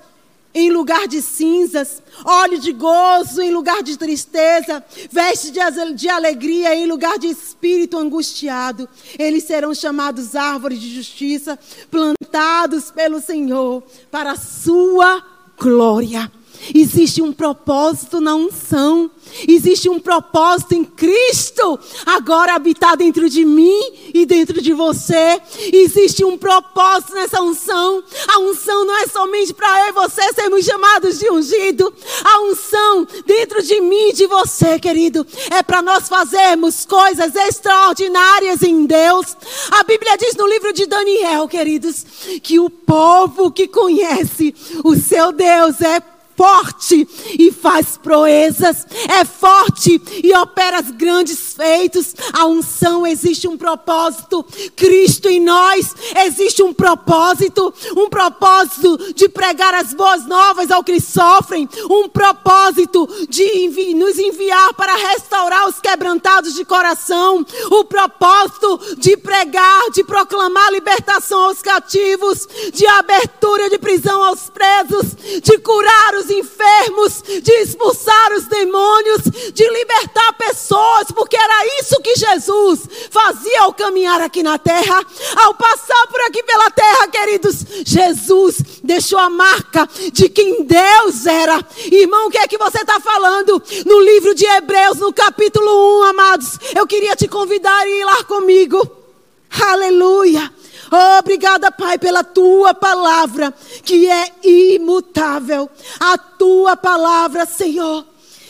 em 0.54 0.70
lugar 0.70 1.08
de 1.08 1.22
cinzas, 1.22 2.02
óleo 2.24 2.60
de 2.60 2.72
gozo 2.72 3.42
em 3.42 3.50
lugar 3.50 3.82
de 3.82 3.98
tristeza, 3.98 4.84
veste 5.10 5.52
de, 5.52 5.60
de 5.96 6.08
alegria 6.08 6.76
em 6.76 6.86
lugar 6.86 7.18
de 7.18 7.28
espírito 7.28 7.98
angustiado. 7.98 8.88
Eles 9.18 9.46
serão 9.46 9.74
chamados 9.74 10.36
árvores 10.36 10.80
de 10.80 10.94
justiça, 10.94 11.58
plantados 11.90 12.92
pelo 12.92 13.20
Senhor 13.20 13.82
para 14.12 14.34
a 14.34 14.38
sua 14.38 15.24
glória. 15.58 16.32
Existe 16.74 17.22
um 17.22 17.34
propósito 17.34 18.22
na 18.22 18.36
unção. 18.36 19.10
Existe 19.48 19.90
um 19.90 20.00
propósito 20.00 20.74
em 20.76 20.84
Cristo 20.84 21.80
agora 22.06 22.54
habitar 22.54 22.96
dentro 22.96 23.30
de 23.30 23.44
mim 23.44 23.82
e 24.14 24.26
dentro 24.26 24.62
de 24.62 24.74
você. 24.74 25.42
Existe 25.72 26.24
um 26.24 26.38
propósito 26.38 27.14
nessa 27.14 27.42
unção. 27.42 28.04
A 28.28 28.40
unção 28.40 28.86
não 28.86 28.98
é 28.98 29.08
somente 29.08 29.54
para 29.54 29.86
eu 29.86 29.90
e 29.90 29.92
você 29.92 30.22
sermos 30.34 30.66
chamados 30.66 31.20
de 31.20 31.30
ungido. 31.30 31.94
A 32.24 32.42
unção 32.42 33.08
dentro 33.26 33.62
de 33.64 33.82
mim 33.82 34.10
e 34.10 34.14
de 34.14 34.28
você, 34.28 34.80
querido, 34.80 35.26
é 35.52 35.64
para 35.64 35.82
nós 35.82 36.08
fazermos 36.08 36.86
coisas 36.86 37.36
extraordinárias 37.36 38.62
em 38.62 38.86
Deus. 38.86 39.36
A 39.72 39.84
Bíblia 39.84 40.18
diz 40.18 40.36
no 40.36 40.48
livro 40.48 40.72
de 40.74 40.86
Daniel, 40.86 41.48
queridos, 41.48 42.06
que 42.42 42.60
o 42.60 42.70
povo 42.70 43.52
que 43.52 43.68
conhece 43.68 44.54
o 44.84 44.96
seu 44.96 45.32
Deus 45.32 45.82
é 45.82 46.13
forte 46.36 47.08
e 47.38 47.52
faz 47.52 47.98
proezas, 47.98 48.86
é 49.10 49.26
forte 49.26 50.02
e 50.24 50.34
opera 50.36 50.82
grandes 50.82 51.54
feitos. 51.54 52.16
A 52.34 52.46
unção 52.46 53.06
existe 53.06 53.48
um 53.48 53.58
propósito, 53.58 54.46
Cristo 54.76 55.30
em 55.30 55.40
nós 55.40 55.94
existe 56.26 56.62
um 56.62 56.74
propósito, 56.74 57.74
um 57.96 58.10
propósito 58.10 59.14
de 59.14 59.30
pregar 59.30 59.74
as 59.74 59.94
boas 59.94 60.26
novas 60.26 60.72
ao 60.72 60.84
que 60.84 61.00
sofrem, 61.00 61.68
um 61.90 62.10
propósito 62.10 63.08
de 63.30 63.44
envi 63.64 63.94
nos 63.94 64.18
enviar 64.18 64.74
para 64.74 64.96
restaurar 64.96 65.68
os 65.68 65.80
quebrantados 65.80 66.54
de 66.54 66.66
coração, 66.66 67.46
o 67.72 67.84
propósito 67.86 68.80
de 68.98 69.18
pregar, 69.18 69.90
de 69.92 70.04
proclamar 70.04 70.72
libertação 70.72 71.46
aos 71.46 71.62
cativos, 71.62 72.48
de 72.74 72.86
abertura 72.88 73.70
de 73.70 73.78
prisão 73.78 74.24
aos 74.24 74.50
presos, 74.50 75.16
de 75.42 75.58
curar 75.60 76.16
os 76.16 76.23
os 76.24 76.30
enfermos, 76.30 77.22
de 77.42 77.52
expulsar 77.62 78.34
os 78.34 78.46
demônios, 78.46 79.22
de 79.54 79.70
libertar 79.70 80.34
pessoas, 80.34 81.08
porque 81.14 81.36
era 81.36 81.80
isso 81.80 82.02
que 82.02 82.16
Jesus 82.16 82.82
fazia 83.10 83.62
ao 83.62 83.74
caminhar 83.74 84.22
aqui 84.22 84.42
na 84.42 84.58
terra. 84.58 85.06
Ao 85.36 85.54
passar 85.54 86.08
por 86.08 86.22
aqui 86.22 86.42
pela 86.44 86.70
terra, 86.72 87.08
queridos, 87.08 87.66
Jesus 87.86 88.58
deixou 88.84 89.20
a 89.20 89.30
marca 89.30 89.88
de 90.12 90.30
quem 90.30 90.64
Deus 90.64 91.26
era. 91.26 91.66
Irmão, 91.92 92.28
o 92.28 92.32
que 92.32 92.38
é 92.38 92.48
que 92.48 92.58
você 92.58 92.80
está 92.80 93.00
falando? 93.00 93.62
No 93.86 94.00
livro 94.00 94.34
de 94.34 94.46
Hebreus, 94.46 94.98
no 94.98 95.14
capítulo 95.14 96.02
1, 96.02 96.04
amados, 96.04 96.60
eu 96.76 96.88
queria 96.88 97.16
te 97.16 97.28
convidar 97.28 97.78
a 97.78 97.88
ir 97.88 98.06
lá 98.06 98.24
comigo. 98.24 99.04
Aleluia. 99.62 100.52
Obrigada, 100.94 101.72
Pai, 101.72 101.98
pela 101.98 102.24
tua 102.24 102.72
palavra, 102.72 103.52
que 103.84 104.08
é 104.08 104.32
imutável. 104.44 105.68
A 106.00 106.20
tua 106.20 106.78
palavra, 106.78 107.48
Senhor, 107.48 108.06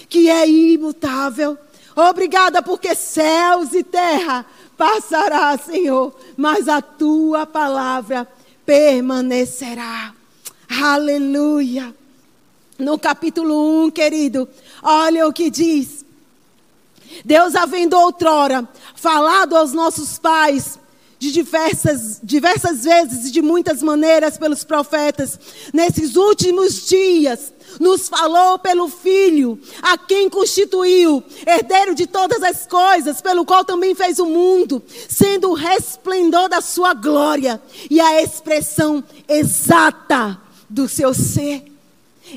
que 0.10 0.30
é 0.30 0.46
imutável. 0.46 1.58
Obrigada, 1.96 2.62
porque 2.62 2.96
céus 2.96 3.74
e 3.74 3.82
terra 3.82 4.46
passará, 4.78 5.58
Senhor, 5.58 6.14
mas 6.36 6.68
a 6.68 6.82
tua 6.82 7.46
palavra 7.46 8.28
permanecerá. 8.66 10.14
Aleluia. 10.68 11.96
No 12.78 13.00
capítulo 13.00 13.86
1, 13.86 13.92
querido, 13.92 14.50
olha 14.82 15.26
o 15.28 15.32
que 15.32 15.50
diz. 15.50 16.04
Deus 17.24 17.56
havendo 17.56 17.98
outrora 17.98 18.68
falado 18.96 19.56
aos 19.56 19.72
nossos 19.72 20.18
pais 20.18 20.80
de 21.24 21.32
diversas, 21.32 22.20
diversas 22.22 22.84
vezes 22.84 23.30
e 23.30 23.32
de 23.32 23.42
muitas 23.42 23.82
maneiras 23.82 24.38
pelos 24.38 24.66
profetas, 24.66 25.40
nesses 25.74 26.18
últimos 26.18 26.86
dias, 26.86 27.54
nos 27.80 28.10
falou 28.10 28.60
pelo 28.60 28.90
Filho, 28.90 29.58
a 29.82 29.98
quem 29.98 30.30
constituiu, 30.30 31.24
herdeiro 31.48 31.96
de 31.96 32.06
todas 32.08 32.44
as 32.44 32.68
coisas, 32.68 33.22
pelo 33.22 33.46
qual 33.46 33.64
também 33.64 33.96
fez 33.96 34.20
o 34.20 34.26
mundo, 34.26 34.84
sendo 35.08 35.52
o 35.52 35.54
resplendor 35.54 36.50
da 36.50 36.60
sua 36.60 36.94
glória 36.94 37.62
e 37.90 38.02
a 38.02 38.22
expressão 38.22 39.02
exata 39.26 40.38
do 40.70 40.90
seu 40.90 41.14
ser. 41.14 41.64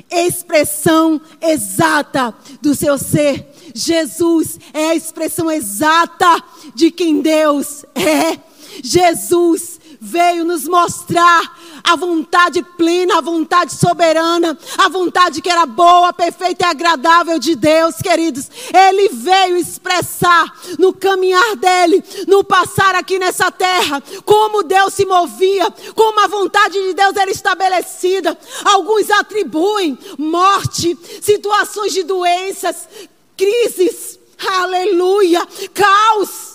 Expressão 0.08 1.20
exata 1.40 2.32
do 2.62 2.72
seu 2.72 2.96
ser. 2.98 3.48
Jesus 3.74 4.60
é 4.72 4.90
a 4.90 4.94
expressão 4.94 5.50
exata 5.50 6.40
de 6.72 6.92
quem 6.92 7.20
Deus 7.20 7.84
é. 7.96 8.38
Jesus 8.82 9.80
veio 10.00 10.44
nos 10.44 10.66
mostrar 10.66 11.58
a 11.82 11.96
vontade 11.96 12.62
plena, 12.76 13.18
a 13.18 13.20
vontade 13.20 13.74
soberana, 13.74 14.58
a 14.78 14.88
vontade 14.88 15.40
que 15.40 15.48
era 15.48 15.66
boa, 15.66 16.12
perfeita 16.12 16.64
e 16.64 16.68
agradável 16.68 17.38
de 17.38 17.54
Deus, 17.54 17.96
queridos. 17.96 18.50
Ele 18.72 19.08
veio 19.08 19.56
expressar 19.56 20.52
no 20.78 20.92
caminhar 20.92 21.56
dele, 21.56 22.02
no 22.26 22.44
passar 22.44 22.94
aqui 22.94 23.18
nessa 23.18 23.50
terra, 23.50 24.02
como 24.24 24.62
Deus 24.62 24.94
se 24.94 25.04
movia, 25.04 25.70
como 25.94 26.20
a 26.20 26.26
vontade 26.26 26.74
de 26.74 26.94
Deus 26.94 27.16
era 27.16 27.30
estabelecida. 27.30 28.36
Alguns 28.64 29.10
atribuem 29.10 29.98
morte, 30.18 30.96
situações 31.20 31.92
de 31.92 32.02
doenças, 32.02 32.88
crises, 33.36 34.18
aleluia, 34.38 35.46
caos 35.72 36.45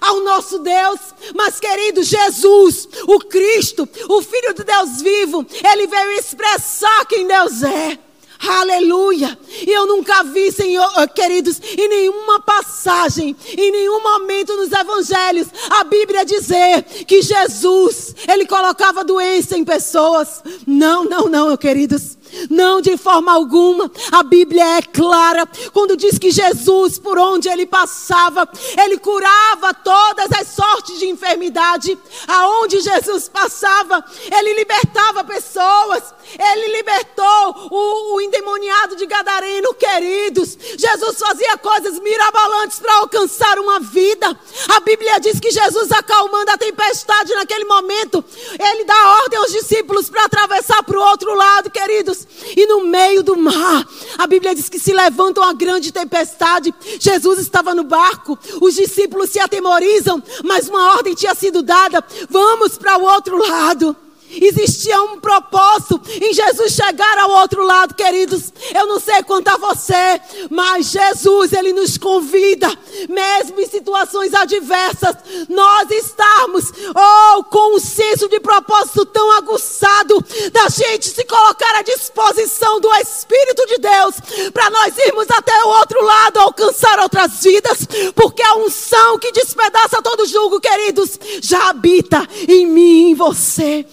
ao 0.00 0.20
nosso 0.20 0.58
Deus. 0.58 1.00
Mas, 1.34 1.60
querido 1.60 2.02
Jesus, 2.02 2.88
o 3.06 3.18
Cristo, 3.20 3.88
o 4.08 4.22
Filho 4.22 4.54
de 4.54 4.64
Deus 4.64 5.00
vivo, 5.02 5.46
ele 5.72 5.86
veio 5.86 6.12
expressar 6.12 7.04
quem 7.06 7.26
Deus 7.26 7.62
é. 7.62 7.98
Aleluia! 8.38 9.38
E 9.66 9.70
eu 9.70 9.86
nunca 9.86 10.22
vi, 10.22 10.52
Senhor, 10.52 10.86
eh, 10.98 11.06
queridos, 11.06 11.60
em 11.76 11.88
nenhuma 11.88 12.40
passagem, 12.40 13.34
em 13.56 13.72
nenhum 13.72 14.02
momento 14.02 14.54
nos 14.56 14.70
evangelhos, 14.70 15.48
a 15.70 15.84
Bíblia 15.84 16.24
dizer 16.24 16.82
que 17.06 17.22
Jesus, 17.22 18.14
ele 18.28 18.46
colocava 18.46 19.02
doença 19.02 19.56
em 19.56 19.64
pessoas. 19.64 20.42
Não, 20.66 21.04
não, 21.04 21.28
não, 21.28 21.56
queridos. 21.56 22.16
Não 22.50 22.80
de 22.80 22.96
forma 22.96 23.32
alguma. 23.32 23.90
A 24.12 24.22
Bíblia 24.22 24.78
é 24.78 24.82
clara 24.82 25.46
quando 25.72 25.96
diz 25.96 26.18
que 26.18 26.30
Jesus, 26.30 26.98
por 26.98 27.18
onde 27.18 27.48
ele 27.48 27.66
passava, 27.66 28.48
ele 28.82 28.98
curava 28.98 29.72
todas 29.74 30.30
as 30.32 30.48
sortes 30.48 30.98
de 30.98 31.06
enfermidade. 31.06 31.96
Aonde 32.26 32.80
Jesus 32.80 33.28
passava, 33.28 34.04
ele 34.36 34.54
libertava 34.54 35.24
pessoas. 35.24 36.14
Ele 36.38 36.76
libertou 36.76 37.68
o, 37.70 38.14
o 38.14 38.20
endemoniado 38.20 38.96
de 38.96 39.06
Gadareno, 39.06 39.74
queridos. 39.74 40.58
Jesus 40.76 41.18
fazia 41.18 41.56
coisas 41.56 41.98
mirabolantes 42.00 42.78
para 42.78 42.96
alcançar 42.98 43.58
uma 43.58 43.80
vida. 43.80 44.38
A 44.68 44.80
Bíblia 44.80 45.18
diz 45.20 45.38
que 45.38 45.50
Jesus, 45.50 45.90
acalmando 45.92 46.50
a 46.50 46.58
tempestade 46.58 47.34
naquele 47.34 47.64
momento, 47.64 48.24
ele 48.58 48.84
dá 48.84 49.20
ordem 49.22 49.38
aos 49.38 49.52
discípulos 49.52 50.10
para 50.10 50.24
atravessar 50.24 50.82
para 50.82 50.98
o 50.98 51.02
outro 51.02 51.34
lado, 51.34 51.70
queridos. 51.70 52.25
E 52.56 52.66
no 52.66 52.84
meio 52.84 53.22
do 53.22 53.36
mar, 53.36 53.86
a 54.18 54.26
Bíblia 54.26 54.54
diz 54.54 54.68
que 54.68 54.78
se 54.78 54.92
levanta 54.92 55.40
uma 55.40 55.52
grande 55.52 55.92
tempestade. 55.92 56.74
Jesus 57.00 57.38
estava 57.38 57.74
no 57.74 57.84
barco, 57.84 58.38
os 58.60 58.74
discípulos 58.74 59.30
se 59.30 59.38
atemorizam, 59.38 60.22
mas 60.44 60.68
uma 60.68 60.94
ordem 60.96 61.14
tinha 61.14 61.34
sido 61.34 61.62
dada: 61.62 62.04
vamos 62.28 62.76
para 62.78 62.98
o 62.98 63.02
outro 63.02 63.36
lado. 63.38 63.96
Existia 64.30 65.00
um 65.02 65.20
propósito 65.20 66.00
em 66.20 66.32
Jesus 66.32 66.72
chegar 66.72 67.18
ao 67.18 67.30
outro 67.30 67.64
lado, 67.64 67.94
queridos. 67.94 68.52
Eu 68.74 68.86
não 68.86 69.00
sei 69.00 69.22
quanto 69.22 69.48
a 69.48 69.56
você, 69.56 70.20
mas 70.50 70.90
Jesus, 70.90 71.52
Ele 71.52 71.72
nos 71.72 71.96
convida, 71.96 72.68
mesmo 73.08 73.60
em 73.60 73.66
situações 73.66 74.34
adversas, 74.34 75.16
nós 75.48 75.90
estamos, 75.90 76.72
oh, 76.94 77.44
com 77.44 77.76
um 77.76 77.78
senso 77.78 78.28
de 78.28 78.40
propósito 78.40 79.06
tão 79.06 79.30
aguçado, 79.32 80.24
da 80.52 80.68
gente 80.68 81.08
se 81.08 81.24
colocar 81.24 81.76
à 81.76 81.82
disposição 81.82 82.80
do 82.80 82.92
Espírito 82.96 83.66
de 83.66 83.78
Deus, 83.78 84.14
para 84.52 84.70
nós 84.70 84.96
irmos 84.98 85.26
até 85.30 85.64
o 85.64 85.68
outro 85.68 86.02
lado, 86.04 86.40
alcançar 86.40 86.98
outras 87.00 87.42
vidas, 87.42 87.86
porque 88.14 88.42
a 88.42 88.56
unção 88.56 89.18
que 89.18 89.32
despedaça 89.32 90.02
todo 90.02 90.26
julgo, 90.26 90.60
queridos, 90.60 91.18
já 91.42 91.70
habita 91.70 92.26
em 92.48 92.66
mim 92.66 93.08
e 93.08 93.10
em 93.10 93.14
você. 93.14 93.86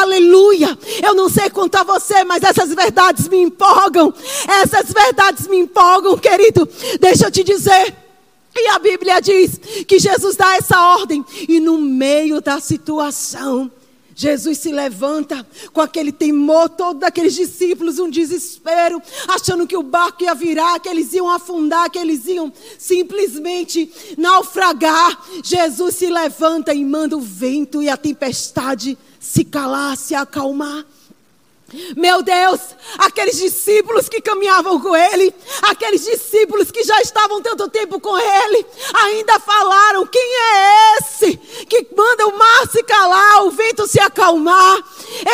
Aleluia! 0.00 0.78
Eu 1.02 1.14
não 1.14 1.28
sei 1.28 1.50
quanto 1.50 1.76
a 1.76 1.82
você, 1.82 2.24
mas 2.24 2.42
essas 2.42 2.74
verdades 2.74 3.28
me 3.28 3.38
empolgam. 3.38 4.12
Essas 4.62 4.92
verdades 4.92 5.46
me 5.46 5.58
empolgam, 5.58 6.16
querido. 6.18 6.68
Deixa 7.00 7.26
eu 7.26 7.30
te 7.30 7.42
dizer. 7.44 7.94
E 8.54 8.68
a 8.68 8.78
Bíblia 8.78 9.20
diz 9.20 9.58
que 9.86 9.98
Jesus 9.98 10.36
dá 10.36 10.56
essa 10.56 10.80
ordem, 10.96 11.24
e 11.48 11.60
no 11.60 11.78
meio 11.78 12.40
da 12.40 12.60
situação, 12.60 13.70
Jesus 14.18 14.58
se 14.58 14.72
levanta 14.72 15.46
com 15.72 15.80
aquele 15.80 16.10
temor, 16.10 16.68
todos 16.70 17.04
aqueles 17.04 17.36
discípulos, 17.36 18.00
um 18.00 18.10
desespero, 18.10 19.00
achando 19.28 19.64
que 19.64 19.76
o 19.76 19.82
barco 19.82 20.24
ia 20.24 20.34
virar, 20.34 20.80
que 20.80 20.88
eles 20.88 21.12
iam 21.12 21.30
afundar, 21.30 21.88
que 21.88 22.00
eles 22.00 22.26
iam 22.26 22.52
simplesmente 22.76 23.88
naufragar. 24.16 25.24
Jesus 25.44 25.94
se 25.94 26.10
levanta 26.10 26.74
e 26.74 26.84
manda 26.84 27.16
o 27.16 27.20
vento 27.20 27.80
e 27.80 27.88
a 27.88 27.96
tempestade 27.96 28.98
se 29.18 29.44
calar, 29.44 29.96
se 29.96 30.14
acalmar. 30.14 30.84
Meu 31.94 32.22
Deus, 32.22 32.60
aqueles 32.96 33.36
discípulos 33.36 34.08
que 34.08 34.22
caminhavam 34.22 34.80
com 34.80 34.96
ele, 34.96 35.34
aqueles 35.62 36.02
discípulos 36.02 36.70
que 36.70 36.82
já 36.82 36.98
estavam 37.02 37.42
tanto 37.42 37.68
tempo 37.68 38.00
com 38.00 38.16
ele, 38.16 38.64
ainda 38.94 39.38
falaram: 39.38 40.06
quem 40.06 40.22
é 40.22 40.96
esse 40.98 41.36
que 41.68 41.88
manda 41.94 42.26
o 42.26 42.38
mar 42.38 42.70
se 42.70 42.82
calar, 42.82 43.44
o 43.44 43.50
vento 43.50 43.86
se 43.86 44.00
acalmar? 44.00 44.82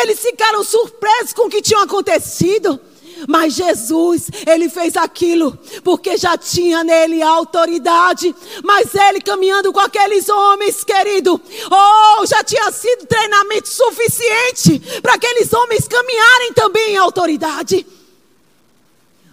Eles 0.01 0.19
ficaram 0.19 0.61
surpresos 0.61 1.31
com 1.31 1.43
o 1.43 1.49
que 1.49 1.61
tinha 1.61 1.83
acontecido. 1.83 2.81
Mas 3.27 3.53
Jesus, 3.53 4.29
ele 4.45 4.69
fez 4.69 4.95
aquilo 4.97 5.57
porque 5.83 6.17
já 6.17 6.37
tinha 6.37 6.83
nele 6.83 7.21
autoridade. 7.21 8.35
Mas 8.63 8.93
ele 8.93 9.21
caminhando 9.21 9.71
com 9.71 9.79
aqueles 9.79 10.27
homens, 10.29 10.83
querido, 10.83 11.39
oh, 11.71 12.25
já 12.25 12.43
tinha 12.43 12.71
sido 12.71 13.05
treinamento 13.05 13.69
suficiente 13.69 14.81
para 15.01 15.13
aqueles 15.13 15.51
homens 15.53 15.87
caminharem 15.87 16.53
também 16.53 16.93
em 16.93 16.97
autoridade. 16.97 17.85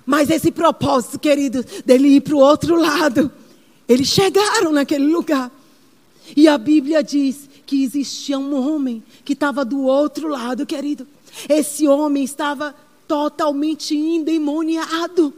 Mas 0.05 0.31
esse 0.31 0.51
propósito, 0.51 1.18
querido, 1.18 1.64
dele 1.85 2.09
ir 2.09 2.21
para 2.21 2.35
o 2.35 2.38
outro 2.38 2.77
lado, 2.77 3.31
eles 3.88 4.09
chegaram 4.09 4.73
naquele 4.73 5.07
lugar. 5.07 5.51
E 6.37 6.49
a 6.49 6.57
Bíblia 6.57 7.03
diz 7.03 7.49
que 7.66 7.83
existia 7.85 8.38
um 8.38 8.55
homem 8.55 9.03
que 9.25 9.33
estava 9.33 9.64
do 9.64 9.83
outro 9.83 10.29
lado, 10.29 10.66
querido. 10.66 11.07
Esse 11.49 11.88
homem 11.88 12.25
estava 12.25 12.75
totalmente 13.07 13.97
endemoniado. 13.97 15.33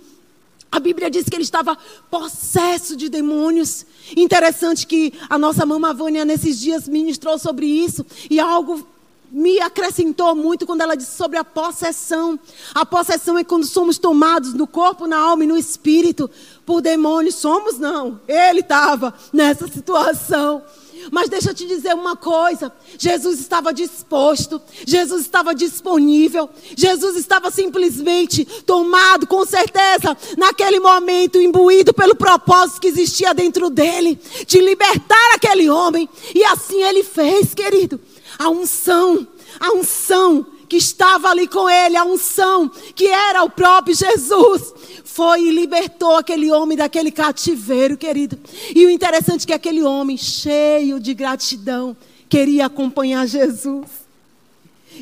A 0.71 0.81
Bíblia 0.81 1.09
diz 1.09 1.25
que 1.29 1.37
ele 1.37 1.45
estava 1.45 1.79
possesso 2.11 2.97
de 2.97 3.09
demônios. 3.09 3.87
Interessante 4.17 4.87
que 4.87 5.13
a 5.31 5.39
nossa 5.39 5.65
mama 5.65 5.95
Vânia 5.95 6.25
nesses 6.25 6.59
dias 6.59 6.89
ministrou 6.89 7.39
sobre 7.39 7.67
isso 7.67 8.05
e 8.29 8.41
algo 8.41 8.85
me 9.31 9.61
acrescentou 9.61 10.35
muito 10.35 10.65
quando 10.65 10.81
ela 10.81 10.97
disse 10.97 11.17
sobre 11.17 11.39
a 11.39 11.45
possessão. 11.45 12.39
A 12.75 12.87
possessão 12.87 13.37
é 13.39 13.45
quando 13.45 13.67
somos 13.67 13.99
tomados 13.99 14.55
no 14.55 14.67
corpo, 14.67 15.07
na 15.07 15.17
alma 15.17 15.45
e 15.45 15.47
no 15.47 15.57
espírito 15.57 16.31
por 16.65 16.81
demônios. 16.81 17.35
Somos 17.37 17.79
não. 17.79 18.21
Ele 18.29 18.61
estava 18.61 19.15
nessa 19.33 19.67
situação. 19.67 20.63
Mas 21.11 21.29
deixa 21.29 21.51
eu 21.51 21.55
te 21.55 21.67
dizer 21.67 21.95
uma 21.95 22.17
coisa: 22.17 22.73
Jesus 22.99 23.41
estava 23.41 23.73
disposto, 23.73 24.61
Jesus 24.87 25.23
estava 25.23 25.55
disponível, 25.55 26.49
Jesus 26.77 27.17
estava 27.17 27.51
simplesmente 27.51 28.45
tomado, 28.67 29.27
com 29.27 29.45
certeza, 29.45 30.17
naquele 30.37 30.81
momento, 30.81 31.41
imbuído 31.41 31.93
pelo 31.93 32.15
propósito 32.15 32.81
que 32.81 32.89
existia 32.89 33.35
dentro 33.35 33.71
dele, 33.71 34.19
de 34.47 34.61
libertar 34.61 35.35
aquele 35.35 35.69
homem. 35.69 36.09
E 36.35 36.45
assim 36.45 36.83
ele 36.83 37.03
fez, 37.03 37.55
querido. 37.55 38.01
A 38.39 38.49
unção, 38.49 39.27
a 39.61 39.73
unção 39.73 40.47
que 40.75 40.79
estava 40.79 41.29
ali 41.29 41.47
com 41.47 41.71
ele, 41.71 41.97
a 41.97 42.05
unção 42.05 42.69
que 42.69 43.07
era 43.07 43.45
o 43.45 43.51
próprio 43.51 43.95
Jesus, 43.95 44.75
foi 45.05 45.43
e 45.43 45.53
libertou 45.53 46.17
aquele 46.17 46.51
homem 46.51 46.77
daquele 46.77 47.13
cativeiro, 47.13 47.97
querido. 47.97 48.37
E 48.75 48.85
o 48.85 48.91
interessante 48.91 49.45
é 49.45 49.47
que 49.47 49.53
aquele 49.53 49.85
homem, 49.85 50.17
cheio 50.17 50.99
de 50.99 51.15
gratidão, 51.15 51.97
queria 52.29 52.67
acompanhar 52.67 53.25
Jesus. 53.29 53.87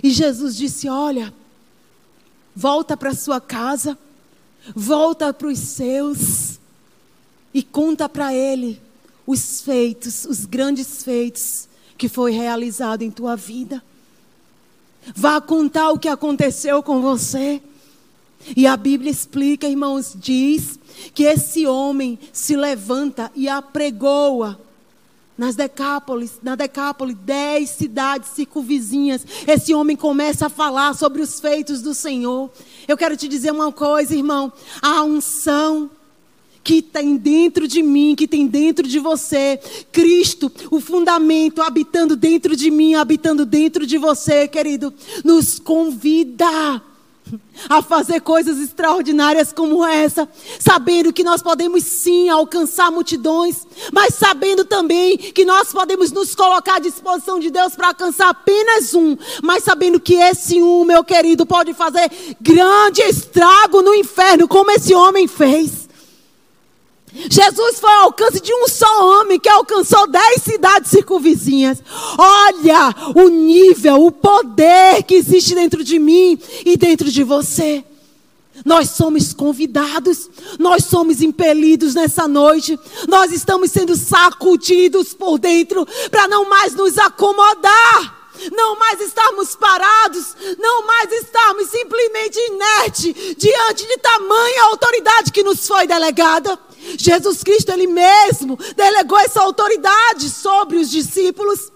E 0.02 0.10
Jesus 0.10 0.56
disse: 0.56 0.90
Olha, 0.90 1.32
volta 2.54 2.94
para 2.94 3.14
sua 3.14 3.40
casa, 3.40 3.98
volta 4.76 5.32
para 5.32 5.48
os 5.48 5.58
seus 5.58 6.60
e 7.54 7.62
conta 7.62 8.10
para 8.10 8.34
ele 8.34 8.78
os 9.26 9.62
feitos, 9.62 10.26
os 10.26 10.44
grandes 10.44 11.02
feitos 11.02 11.66
que 11.96 12.10
foi 12.10 12.32
realizado 12.32 13.00
em 13.00 13.10
tua 13.10 13.36
vida. 13.36 13.82
Vá 15.14 15.40
contar 15.40 15.90
o 15.90 15.98
que 15.98 16.08
aconteceu 16.08 16.82
com 16.82 17.00
você. 17.00 17.62
E 18.56 18.66
a 18.66 18.76
Bíblia 18.76 19.10
explica, 19.10 19.68
irmãos, 19.68 20.14
diz 20.16 20.78
que 21.14 21.24
esse 21.24 21.66
homem 21.66 22.18
se 22.32 22.56
levanta 22.56 23.30
e 23.34 23.48
apregoa 23.48 24.58
nas 25.36 25.54
Decápolis, 25.54 26.38
na 26.42 26.54
Decápolis, 26.54 27.16
dez 27.24 27.70
cidades 27.70 28.30
circunvizinhas. 28.30 29.24
Esse 29.46 29.74
homem 29.74 29.96
começa 29.96 30.46
a 30.46 30.50
falar 30.50 30.94
sobre 30.94 31.22
os 31.22 31.40
feitos 31.40 31.82
do 31.82 31.94
Senhor. 31.94 32.50
Eu 32.86 32.96
quero 32.96 33.16
te 33.16 33.26
dizer 33.28 33.50
uma 33.50 33.72
coisa, 33.72 34.14
irmão. 34.14 34.52
A 34.80 35.02
unção 35.02 35.90
que 36.64 36.80
tem 36.80 37.16
dentro 37.16 37.66
de 37.66 37.82
mim, 37.82 38.14
que 38.14 38.28
tem 38.28 38.46
dentro 38.46 38.86
de 38.86 38.98
você, 38.98 39.58
Cristo, 39.90 40.50
o 40.70 40.80
fundamento 40.80 41.60
habitando 41.60 42.16
dentro 42.16 42.54
de 42.54 42.70
mim, 42.70 42.94
habitando 42.94 43.44
dentro 43.44 43.86
de 43.86 43.98
você, 43.98 44.46
querido, 44.46 44.92
nos 45.24 45.58
convida 45.58 46.82
a 47.68 47.80
fazer 47.80 48.20
coisas 48.20 48.58
extraordinárias 48.58 49.52
como 49.52 49.84
essa, 49.84 50.28
sabendo 50.58 51.12
que 51.12 51.24
nós 51.24 51.42
podemos 51.42 51.84
sim 51.84 52.28
alcançar 52.28 52.90
multidões, 52.90 53.66
mas 53.92 54.14
sabendo 54.14 54.64
também 54.64 55.16
que 55.16 55.44
nós 55.44 55.72
podemos 55.72 56.10
nos 56.12 56.34
colocar 56.34 56.76
à 56.76 56.80
disposição 56.80 57.38
de 57.38 57.50
Deus 57.50 57.74
para 57.74 57.88
alcançar 57.88 58.28
apenas 58.28 58.94
um, 58.94 59.16
mas 59.42 59.64
sabendo 59.64 60.00
que 60.00 60.14
esse 60.14 60.60
um, 60.60 60.84
meu 60.84 61.04
querido, 61.04 61.46
pode 61.46 61.72
fazer 61.72 62.10
grande 62.40 63.02
estrago 63.02 63.82
no 63.82 63.94
inferno, 63.94 64.48
como 64.48 64.70
esse 64.70 64.94
homem 64.94 65.26
fez. 65.26 65.81
Jesus 67.14 67.78
foi 67.78 67.90
ao 67.90 68.04
alcance 68.04 68.40
de 68.40 68.52
um 68.52 68.66
só 68.68 69.20
homem 69.20 69.38
que 69.38 69.48
alcançou 69.48 70.06
dez 70.06 70.42
cidades 70.42 70.90
circunvizinhas. 70.90 71.82
Olha 72.16 72.94
o 73.14 73.28
nível, 73.28 74.06
o 74.06 74.10
poder 74.10 75.02
que 75.02 75.14
existe 75.14 75.54
dentro 75.54 75.84
de 75.84 75.98
mim 75.98 76.38
e 76.64 76.76
dentro 76.76 77.10
de 77.10 77.22
você. 77.22 77.84
Nós 78.64 78.90
somos 78.90 79.32
convidados, 79.32 80.30
nós 80.58 80.84
somos 80.84 81.20
impelidos 81.20 81.94
nessa 81.94 82.28
noite, 82.28 82.78
nós 83.08 83.32
estamos 83.32 83.70
sendo 83.70 83.96
sacudidos 83.96 85.14
por 85.14 85.38
dentro 85.38 85.86
para 86.10 86.28
não 86.28 86.48
mais 86.48 86.74
nos 86.74 86.96
acomodar 86.98 88.22
não 88.50 88.76
mais 88.76 89.00
estarmos 89.00 89.54
parados, 89.54 90.34
não 90.58 90.86
mais 90.86 91.12
estarmos 91.12 91.68
simplesmente 91.68 92.38
inerte 92.38 93.12
diante 93.36 93.86
de 93.86 93.98
tamanha 93.98 94.64
autoridade 94.64 95.30
que 95.30 95.42
nos 95.42 95.66
foi 95.66 95.86
delegada. 95.86 96.58
Jesus 96.98 97.42
Cristo, 97.42 97.70
Ele 97.70 97.86
mesmo, 97.86 98.58
delegou 98.76 99.18
essa 99.18 99.40
autoridade 99.40 100.28
sobre 100.28 100.78
os 100.78 100.90
discípulos. 100.90 101.70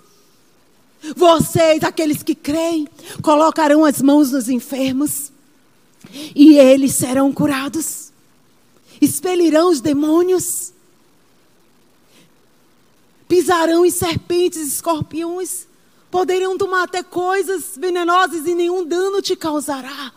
Vocês, 1.14 1.82
aqueles 1.84 2.22
que 2.22 2.34
creem, 2.34 2.88
colocarão 3.22 3.84
as 3.84 4.02
mãos 4.02 4.32
nos 4.32 4.48
enfermos 4.48 5.30
e 6.34 6.58
eles 6.58 6.94
serão 6.94 7.32
curados. 7.32 8.12
Expelirão 9.00 9.70
os 9.70 9.80
demônios. 9.80 10.72
Pisarão 13.28 13.84
em 13.84 13.90
serpentes 13.90 14.60
e 14.60 14.68
escorpiões. 14.68 15.66
Poderão 16.10 16.56
tomar 16.56 16.84
até 16.84 17.02
coisas 17.02 17.76
venenosas 17.76 18.46
e 18.46 18.54
nenhum 18.54 18.84
dano 18.84 19.20
te 19.20 19.36
causará. 19.36 20.12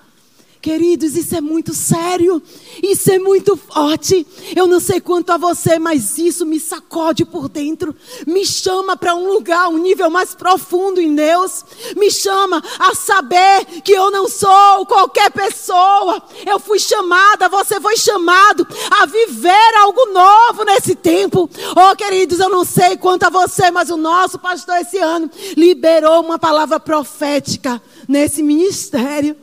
Queridos, 0.61 1.15
isso 1.15 1.33
é 1.37 1.39
muito 1.39 1.73
sério, 1.73 2.43
isso 2.83 3.09
é 3.09 3.17
muito 3.17 3.55
forte. 3.55 4.27
Eu 4.53 4.67
não 4.67 4.81
sei 4.81 4.99
quanto 4.99 5.29
a 5.29 5.37
você, 5.37 5.79
mas 5.79 6.17
isso 6.17 6.45
me 6.45 6.59
sacode 6.59 7.23
por 7.23 7.47
dentro, 7.47 7.95
me 8.27 8.45
chama 8.45 8.97
para 8.97 9.15
um 9.15 9.31
lugar, 9.31 9.69
um 9.69 9.77
nível 9.77 10.09
mais 10.09 10.35
profundo 10.35 10.99
em 10.99 11.15
Deus, 11.15 11.63
me 11.95 12.11
chama 12.11 12.61
a 12.77 12.93
saber 12.93 13.63
que 13.85 13.93
eu 13.93 14.11
não 14.11 14.27
sou 14.27 14.85
qualquer 14.85 15.31
pessoa. 15.31 16.21
Eu 16.45 16.59
fui 16.59 16.77
chamada, 16.77 17.47
você 17.47 17.79
foi 17.79 17.95
chamado 17.95 18.67
a 18.99 19.05
viver 19.05 19.75
algo 19.77 20.07
novo 20.07 20.65
nesse 20.65 20.93
tempo. 20.93 21.49
Oh, 21.71 21.95
queridos, 21.95 22.37
eu 22.37 22.49
não 22.49 22.65
sei 22.65 22.97
quanto 22.97 23.23
a 23.23 23.29
você, 23.29 23.71
mas 23.71 23.89
o 23.89 23.95
nosso 23.95 24.37
pastor 24.37 24.75
esse 24.75 24.97
ano 24.97 25.31
liberou 25.55 26.21
uma 26.21 26.37
palavra 26.37 26.81
profética 26.81 27.81
nesse 28.09 28.43
ministério 28.43 29.37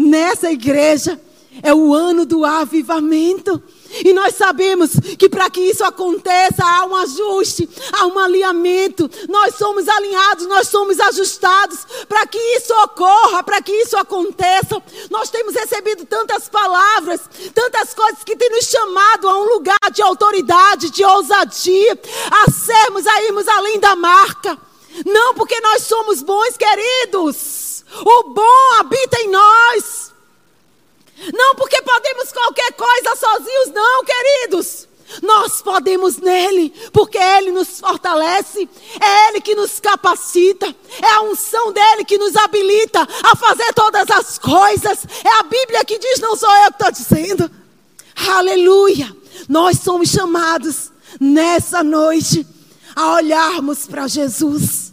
nessa 0.00 0.50
igreja. 0.50 1.20
É 1.62 1.74
o 1.74 1.92
ano 1.92 2.24
do 2.24 2.44
avivamento. 2.44 3.60
E 4.04 4.12
nós 4.12 4.36
sabemos 4.36 4.92
que 5.18 5.28
para 5.28 5.50
que 5.50 5.60
isso 5.60 5.82
aconteça, 5.82 6.64
há 6.64 6.86
um 6.86 6.94
ajuste, 6.94 7.68
há 7.92 8.06
um 8.06 8.16
alinhamento. 8.20 9.10
Nós 9.28 9.56
somos 9.56 9.88
alinhados, 9.88 10.46
nós 10.46 10.68
somos 10.68 11.00
ajustados 11.00 11.80
para 12.08 12.24
que 12.28 12.38
isso 12.38 12.72
ocorra, 12.84 13.42
para 13.42 13.60
que 13.60 13.72
isso 13.72 13.96
aconteça. 13.96 14.80
Nós 15.10 15.28
temos 15.28 15.54
recebido 15.54 16.06
tantas 16.06 16.48
palavras, 16.48 17.20
tantas 17.52 17.92
coisas 17.92 18.22
que 18.22 18.36
têm 18.36 18.48
nos 18.50 18.66
chamado 18.66 19.28
a 19.28 19.36
um 19.36 19.44
lugar 19.52 19.90
de 19.92 20.02
autoridade, 20.02 20.90
de 20.90 21.04
ousadia, 21.04 22.00
a 22.30 22.50
sermos, 22.50 23.06
a 23.08 23.24
irmos 23.24 23.48
além 23.48 23.80
da 23.80 23.96
marca. 23.96 24.56
Não 25.04 25.34
porque 25.34 25.60
nós 25.60 25.82
somos 25.82 26.22
bons, 26.22 26.56
queridos 26.56 27.69
o 27.92 28.22
bom 28.30 28.74
habita 28.78 29.20
em 29.20 29.28
nós. 29.28 30.12
Não 31.34 31.54
porque 31.54 31.80
podemos 31.82 32.32
qualquer 32.32 32.72
coisa 32.72 33.16
sozinhos, 33.16 33.68
não, 33.74 34.04
queridos. 34.04 34.88
Nós 35.22 35.60
podemos 35.60 36.18
nele, 36.18 36.72
porque 36.92 37.18
Ele 37.18 37.50
nos 37.50 37.80
fortalece, 37.80 38.68
é 39.00 39.28
Ele 39.28 39.40
que 39.40 39.56
nos 39.56 39.80
capacita, 39.80 40.72
é 41.02 41.06
a 41.14 41.22
unção 41.22 41.72
dele 41.72 42.04
que 42.04 42.16
nos 42.16 42.36
habilita 42.36 43.02
a 43.24 43.36
fazer 43.36 43.72
todas 43.74 44.08
as 44.08 44.38
coisas. 44.38 45.04
É 45.24 45.40
a 45.40 45.42
Bíblia 45.42 45.84
que 45.84 45.98
diz, 45.98 46.20
não 46.20 46.36
sou 46.36 46.50
eu 46.58 46.72
que 46.72 46.84
estou 46.84 46.92
dizendo. 46.92 47.50
Aleluia! 48.28 49.14
Nós 49.48 49.80
somos 49.80 50.10
chamados 50.10 50.92
nessa 51.20 51.82
noite 51.82 52.46
a 52.94 53.14
olharmos 53.14 53.86
para 53.86 54.06
Jesus 54.06 54.89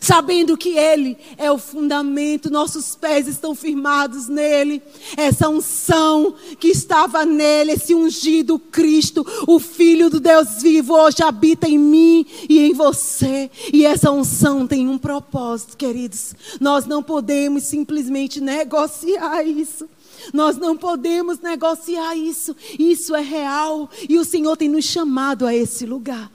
sabendo 0.00 0.56
que 0.56 0.70
Ele 0.70 1.16
é 1.36 1.50
o 1.50 1.58
fundamento, 1.58 2.50
nossos 2.50 2.94
pés 2.94 3.26
estão 3.28 3.54
firmados 3.54 4.28
nele. 4.28 4.82
Essa 5.16 5.48
unção 5.48 6.34
que 6.58 6.68
estava 6.68 7.24
nele, 7.24 7.72
esse 7.72 7.94
ungido 7.94 8.58
Cristo, 8.58 9.26
o 9.46 9.58
Filho 9.58 10.10
do 10.10 10.20
Deus 10.20 10.62
vivo, 10.62 10.94
hoje 10.94 11.22
habita 11.22 11.68
em 11.68 11.78
mim 11.78 12.26
e 12.48 12.60
em 12.60 12.72
você. 12.72 13.50
E 13.72 13.84
essa 13.84 14.10
unção 14.10 14.66
tem 14.66 14.88
um 14.88 14.98
propósito, 14.98 15.76
queridos. 15.76 16.34
Nós 16.60 16.86
não 16.86 17.02
podemos 17.02 17.64
simplesmente 17.64 18.40
negociar 18.40 19.42
isso. 19.46 19.88
Nós 20.32 20.56
não 20.56 20.76
podemos 20.76 21.40
negociar 21.40 22.16
isso. 22.16 22.54
Isso 22.78 23.14
é 23.14 23.20
real. 23.20 23.88
E 24.08 24.18
o 24.18 24.24
Senhor 24.24 24.56
tem 24.56 24.68
nos 24.68 24.84
chamado 24.84 25.46
a 25.46 25.54
esse 25.54 25.86
lugar. 25.86 26.30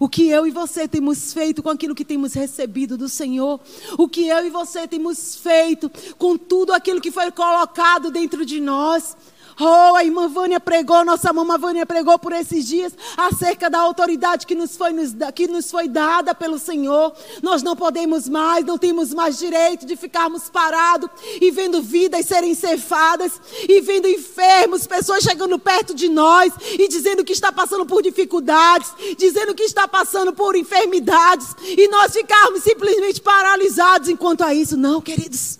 O 0.00 0.08
que 0.08 0.28
eu 0.28 0.46
e 0.46 0.50
você 0.50 0.86
temos 0.86 1.32
feito 1.32 1.62
com 1.62 1.70
aquilo 1.70 1.94
que 1.94 2.04
temos 2.04 2.34
recebido 2.34 2.96
do 2.96 3.08
Senhor. 3.08 3.60
O 3.98 4.08
que 4.08 4.28
eu 4.28 4.46
e 4.46 4.50
você 4.50 4.86
temos 4.86 5.36
feito 5.36 5.90
com 6.16 6.36
tudo 6.36 6.72
aquilo 6.72 7.00
que 7.00 7.10
foi 7.10 7.30
colocado 7.30 8.10
dentro 8.10 8.44
de 8.44 8.60
nós. 8.60 9.16
Oh, 9.60 9.96
a 9.96 10.04
irmã 10.04 10.28
Vânia 10.28 10.60
pregou, 10.60 11.04
nossa 11.04 11.32
mamãe 11.32 11.58
Vânia 11.58 11.84
pregou 11.84 12.16
por 12.16 12.32
esses 12.32 12.64
dias 12.64 12.92
acerca 13.16 13.68
da 13.68 13.80
autoridade 13.80 14.46
que 14.46 14.54
nos, 14.54 14.76
foi, 14.76 14.92
que 15.34 15.48
nos 15.48 15.68
foi 15.68 15.88
dada 15.88 16.32
pelo 16.32 16.60
Senhor. 16.60 17.12
Nós 17.42 17.60
não 17.60 17.74
podemos 17.74 18.28
mais, 18.28 18.64
não 18.64 18.78
temos 18.78 19.12
mais 19.12 19.36
direito 19.36 19.84
de 19.84 19.96
ficarmos 19.96 20.48
parados 20.48 21.10
e 21.40 21.50
vendo 21.50 21.82
vidas 21.82 22.26
serem 22.26 22.54
cefadas 22.54 23.32
e 23.68 23.80
vendo 23.80 24.06
enfermos, 24.06 24.86
pessoas 24.86 25.24
chegando 25.24 25.58
perto 25.58 25.92
de 25.92 26.08
nós 26.08 26.52
e 26.78 26.86
dizendo 26.86 27.24
que 27.24 27.32
está 27.32 27.50
passando 27.50 27.84
por 27.84 28.00
dificuldades, 28.00 28.92
dizendo 29.16 29.56
que 29.56 29.64
está 29.64 29.88
passando 29.88 30.32
por 30.32 30.54
enfermidades 30.54 31.56
e 31.62 31.88
nós 31.88 32.12
ficarmos 32.12 32.62
simplesmente 32.62 33.20
paralisados 33.20 34.08
enquanto 34.08 34.42
a 34.42 34.54
isso. 34.54 34.76
Não, 34.76 35.00
queridos, 35.00 35.58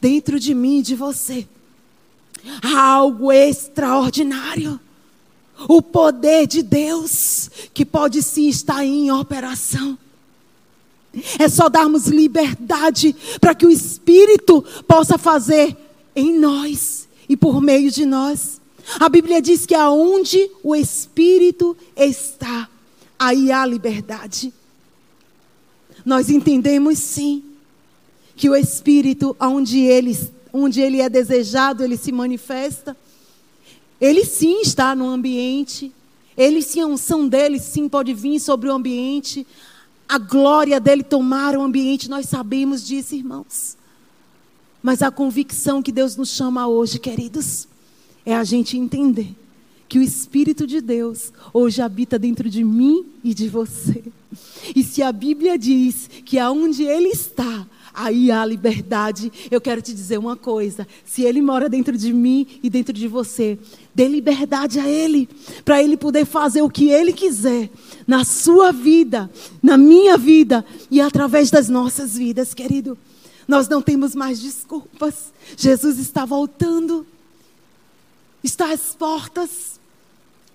dentro 0.00 0.40
de 0.40 0.54
mim 0.54 0.78
e 0.78 0.82
de 0.82 0.94
você 0.94 1.46
algo 2.62 3.32
extraordinário. 3.32 4.78
O 5.68 5.80
poder 5.80 6.46
de 6.46 6.62
Deus 6.62 7.50
que 7.72 7.84
pode 7.84 8.22
sim 8.22 8.48
estar 8.48 8.84
em 8.84 9.10
operação. 9.10 9.96
É 11.38 11.48
só 11.48 11.68
darmos 11.68 12.06
liberdade 12.06 13.14
para 13.40 13.54
que 13.54 13.64
o 13.64 13.70
Espírito 13.70 14.62
possa 14.86 15.16
fazer 15.16 15.76
em 16.14 16.36
nós 16.38 17.08
e 17.28 17.36
por 17.36 17.60
meio 17.60 17.90
de 17.90 18.04
nós. 18.04 18.60
A 18.98 19.08
Bíblia 19.08 19.40
diz 19.40 19.64
que 19.64 19.74
aonde 19.74 20.50
o 20.62 20.74
Espírito 20.74 21.76
está, 21.96 22.68
aí 23.18 23.50
há 23.50 23.64
liberdade. 23.64 24.52
Nós 26.04 26.28
entendemos 26.28 26.98
sim 26.98 27.42
que 28.36 28.50
o 28.50 28.56
Espírito, 28.56 29.34
aonde 29.38 29.80
ele 29.80 30.16
onde 30.56 30.80
ele 30.80 31.00
é 31.00 31.08
desejado, 31.08 31.82
ele 31.82 31.96
se 31.96 32.12
manifesta. 32.12 32.96
Ele 34.00 34.24
sim 34.24 34.60
está 34.60 34.94
no 34.94 35.08
ambiente. 35.08 35.92
Ele 36.36 36.62
sim, 36.62 36.80
a 36.80 36.86
unção 36.86 37.28
dele 37.28 37.58
sim 37.58 37.88
pode 37.88 38.14
vir 38.14 38.38
sobre 38.38 38.68
o 38.68 38.72
ambiente. 38.72 39.44
A 40.08 40.16
glória 40.16 40.78
dele 40.78 41.02
tomar 41.02 41.56
o 41.56 41.62
ambiente, 41.62 42.08
nós 42.08 42.28
sabemos 42.28 42.86
disso, 42.86 43.16
irmãos. 43.16 43.76
Mas 44.80 45.02
a 45.02 45.10
convicção 45.10 45.82
que 45.82 45.90
Deus 45.90 46.14
nos 46.14 46.28
chama 46.28 46.68
hoje, 46.68 47.00
queridos, 47.00 47.66
é 48.24 48.34
a 48.34 48.44
gente 48.44 48.78
entender 48.78 49.34
que 49.88 49.98
o 49.98 50.02
Espírito 50.02 50.66
de 50.66 50.80
Deus 50.80 51.32
hoje 51.52 51.82
habita 51.82 52.16
dentro 52.16 52.48
de 52.48 52.62
mim 52.62 53.04
e 53.24 53.34
de 53.34 53.48
você. 53.48 54.04
E 54.74 54.84
se 54.84 55.02
a 55.02 55.10
Bíblia 55.10 55.58
diz 55.58 56.08
que 56.24 56.38
aonde 56.38 56.84
Ele 56.84 57.08
está, 57.08 57.66
aí 57.94 58.30
há 58.30 58.44
liberdade. 58.44 59.32
Eu 59.50 59.60
quero 59.60 59.80
te 59.80 59.94
dizer 59.94 60.18
uma 60.18 60.36
coisa: 60.36 60.86
se 61.04 61.22
Ele 61.22 61.40
mora 61.40 61.68
dentro 61.68 61.96
de 61.96 62.12
mim 62.12 62.46
e 62.62 62.68
dentro 62.68 62.92
de 62.92 63.06
você, 63.06 63.58
dê 63.94 64.08
liberdade 64.08 64.80
a 64.80 64.88
Ele, 64.88 65.28
para 65.64 65.82
Ele 65.82 65.96
poder 65.96 66.26
fazer 66.26 66.62
o 66.62 66.68
que 66.68 66.90
Ele 66.90 67.12
quiser 67.12 67.70
na 68.06 68.24
sua 68.24 68.72
vida, 68.72 69.30
na 69.62 69.78
minha 69.78 70.18
vida 70.18 70.64
e 70.90 71.00
através 71.00 71.50
das 71.50 71.68
nossas 71.68 72.16
vidas, 72.18 72.52
querido. 72.52 72.98
Nós 73.46 73.68
não 73.68 73.80
temos 73.80 74.14
mais 74.14 74.40
desculpas. 74.40 75.32
Jesus 75.56 75.98
está 75.98 76.24
voltando, 76.24 77.06
está 78.42 78.72
às 78.72 78.94
portas. 78.94 79.78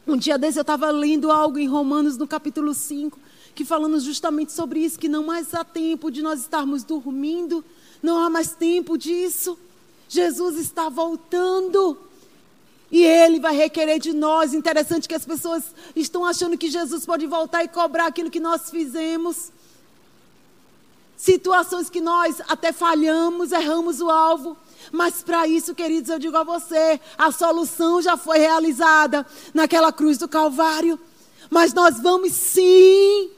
Um 0.08 0.18
dia 0.18 0.40
desse 0.40 0.58
eu 0.58 0.62
estava 0.62 0.90
lendo 0.90 1.32
algo 1.32 1.60
em 1.60 1.68
Romanos, 1.68 2.18
no 2.18 2.28
capítulo 2.28 2.74
5 2.74 3.29
que 3.54 3.66
falando 3.66 4.00
justamente 4.00 4.52
sobre 4.52 4.80
isso, 4.80 5.00
que 5.00 5.10
não 5.10 5.24
mais 5.24 5.54
há 5.54 5.64
tempo 5.64 6.10
de 6.10 6.22
nós 6.22 6.42
estarmos 6.42 6.84
dormindo, 6.84 7.64
não 8.02 8.18
há 8.18 8.30
mais 8.30 8.54
tempo 8.54 8.98
disso. 8.98 9.58
Jesus 10.08 10.58
está 10.58 10.90
voltando. 10.90 11.98
E 12.92 13.04
Ele 13.04 13.40
vai 13.40 13.56
requerer 13.56 14.00
de 14.00 14.14
nós. 14.14 14.54
Interessante 14.54 15.08
que 15.08 15.14
as 15.14 15.26
pessoas 15.26 15.64
estão 15.96 16.26
achando 16.26 16.58
que 16.58 16.72
Jesus 16.72 17.06
pode 17.06 17.28
voltar 17.28 17.64
e 17.64 17.68
cobrar 17.68 18.08
aquilo 18.08 18.32
que 18.32 18.40
nós 18.40 18.70
fizemos. 18.70 19.52
Situações 21.16 21.90
que 21.90 22.02
nós 22.02 22.42
até 22.48 22.72
falhamos, 22.72 23.52
erramos 23.52 24.02
o 24.02 24.10
alvo. 24.10 24.58
Mas 24.92 25.22
para 25.22 25.48
isso, 25.48 25.76
queridos, 25.76 26.10
eu 26.10 26.18
digo 26.18 26.38
a 26.38 26.44
você: 26.44 27.00
a 27.18 27.32
solução 27.32 28.02
já 28.02 28.18
foi 28.18 28.40
realizada 28.40 29.26
naquela 29.54 29.92
cruz 29.92 30.18
do 30.18 30.28
Calvário. 30.28 31.00
Mas 31.50 31.74
nós 31.74 32.00
vamos 32.00 32.32
sim 32.34 33.30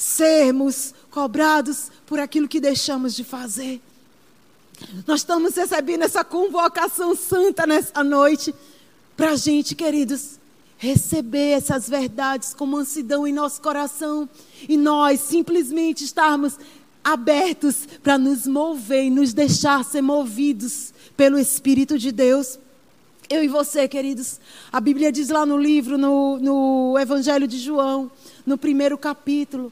sermos 0.00 0.94
cobrados 1.10 1.90
por 2.06 2.18
aquilo 2.18 2.48
que 2.48 2.58
deixamos 2.58 3.14
de 3.14 3.22
fazer. 3.22 3.82
Nós 5.06 5.20
estamos 5.20 5.54
recebendo 5.54 6.04
essa 6.04 6.24
convocação 6.24 7.14
santa 7.14 7.66
nessa 7.66 8.02
noite 8.02 8.54
para 9.14 9.32
a 9.32 9.36
gente, 9.36 9.74
queridos, 9.74 10.40
receber 10.78 11.50
essas 11.50 11.86
verdades 11.86 12.54
com 12.54 12.64
mansidão 12.64 13.26
em 13.26 13.32
nosso 13.32 13.60
coração 13.60 14.26
e 14.66 14.78
nós 14.78 15.20
simplesmente 15.20 16.02
estarmos 16.02 16.58
abertos 17.04 17.86
para 18.02 18.16
nos 18.16 18.46
mover 18.46 19.04
e 19.04 19.10
nos 19.10 19.34
deixar 19.34 19.84
ser 19.84 20.00
movidos 20.00 20.94
pelo 21.14 21.38
Espírito 21.38 21.98
de 21.98 22.10
Deus. 22.10 22.58
Eu 23.28 23.44
e 23.44 23.48
você, 23.48 23.86
queridos, 23.86 24.40
a 24.72 24.80
Bíblia 24.80 25.12
diz 25.12 25.28
lá 25.28 25.44
no 25.44 25.58
livro, 25.58 25.98
no, 25.98 26.38
no 26.38 26.98
Evangelho 26.98 27.46
de 27.46 27.58
João, 27.58 28.10
no 28.46 28.56
primeiro 28.56 28.96
capítulo, 28.96 29.70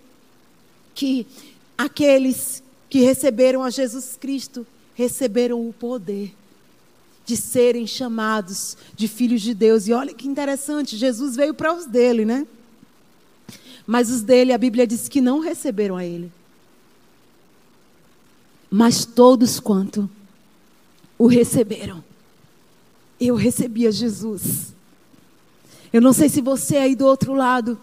que 0.98 1.28
aqueles 1.76 2.60
que 2.90 2.98
receberam 2.98 3.62
a 3.62 3.70
Jesus 3.70 4.18
Cristo 4.20 4.66
receberam 4.96 5.68
o 5.68 5.72
poder 5.72 6.34
de 7.24 7.36
serem 7.36 7.86
chamados 7.86 8.76
de 8.96 9.06
filhos 9.06 9.40
de 9.40 9.54
Deus. 9.54 9.86
E 9.86 9.92
olha 9.92 10.12
que 10.12 10.26
interessante, 10.26 10.96
Jesus 10.96 11.36
veio 11.36 11.54
para 11.54 11.72
os 11.72 11.86
dele, 11.86 12.24
né? 12.24 12.44
Mas 13.86 14.10
os 14.10 14.22
dele, 14.22 14.52
a 14.52 14.58
Bíblia 14.58 14.88
diz 14.88 15.08
que 15.08 15.20
não 15.20 15.38
receberam 15.38 15.96
a 15.96 16.04
ele. 16.04 16.32
Mas 18.68 19.04
todos 19.04 19.60
quanto 19.60 20.10
o 21.16 21.28
receberam. 21.28 22.02
Eu 23.20 23.36
recebi 23.36 23.86
a 23.86 23.92
Jesus. 23.92 24.74
Eu 25.92 26.00
não 26.00 26.12
sei 26.12 26.28
se 26.28 26.40
você 26.40 26.76
aí 26.76 26.96
do 26.96 27.06
outro 27.06 27.34
lado 27.34 27.78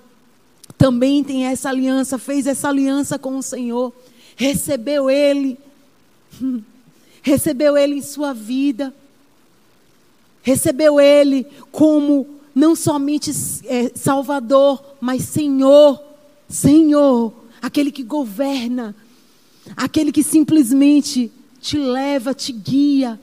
também 0.78 1.24
tem 1.24 1.46
essa 1.46 1.70
aliança, 1.70 2.18
fez 2.18 2.48
essa 2.48 2.70
aliança 2.70 3.18
com 3.18 3.38
o 3.38 3.44
Senhor, 3.44 3.94
recebeu 4.36 5.10
Ele, 5.10 5.58
recebeu 7.22 7.78
Ele 7.78 7.96
em 7.96 8.02
sua 8.02 8.34
vida, 8.34 8.94
recebeu 10.44 11.00
Ele 11.00 11.46
como 11.72 12.28
não 12.54 12.76
somente 12.76 13.32
é, 13.66 13.92
Salvador, 13.96 14.82
mas 15.02 15.24
Senhor, 15.24 16.02
Senhor, 16.48 17.34
aquele 17.62 17.92
que 17.92 18.04
governa, 18.04 18.96
aquele 19.76 20.12
que 20.12 20.24
simplesmente 20.24 21.32
te 21.60 21.78
leva, 21.78 22.34
te 22.34 22.52
guia 22.52 23.20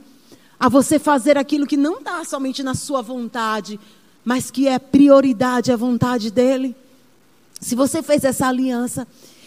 a 0.58 0.68
você 0.68 0.98
fazer 0.98 1.38
aquilo 1.38 1.66
que 1.66 1.76
não 1.76 1.98
está 1.98 2.24
somente 2.24 2.62
na 2.62 2.74
sua 2.74 3.02
vontade, 3.02 3.80
mas 4.24 4.50
que 4.50 4.68
é 4.68 4.78
prioridade 4.78 5.72
a 5.72 5.76
vontade 5.76 6.30
dele. 6.30 6.76
Se 7.62 7.76
você 7.76 8.02
fez 8.02 8.24
essa 8.24 8.48
aliança, 8.48 9.06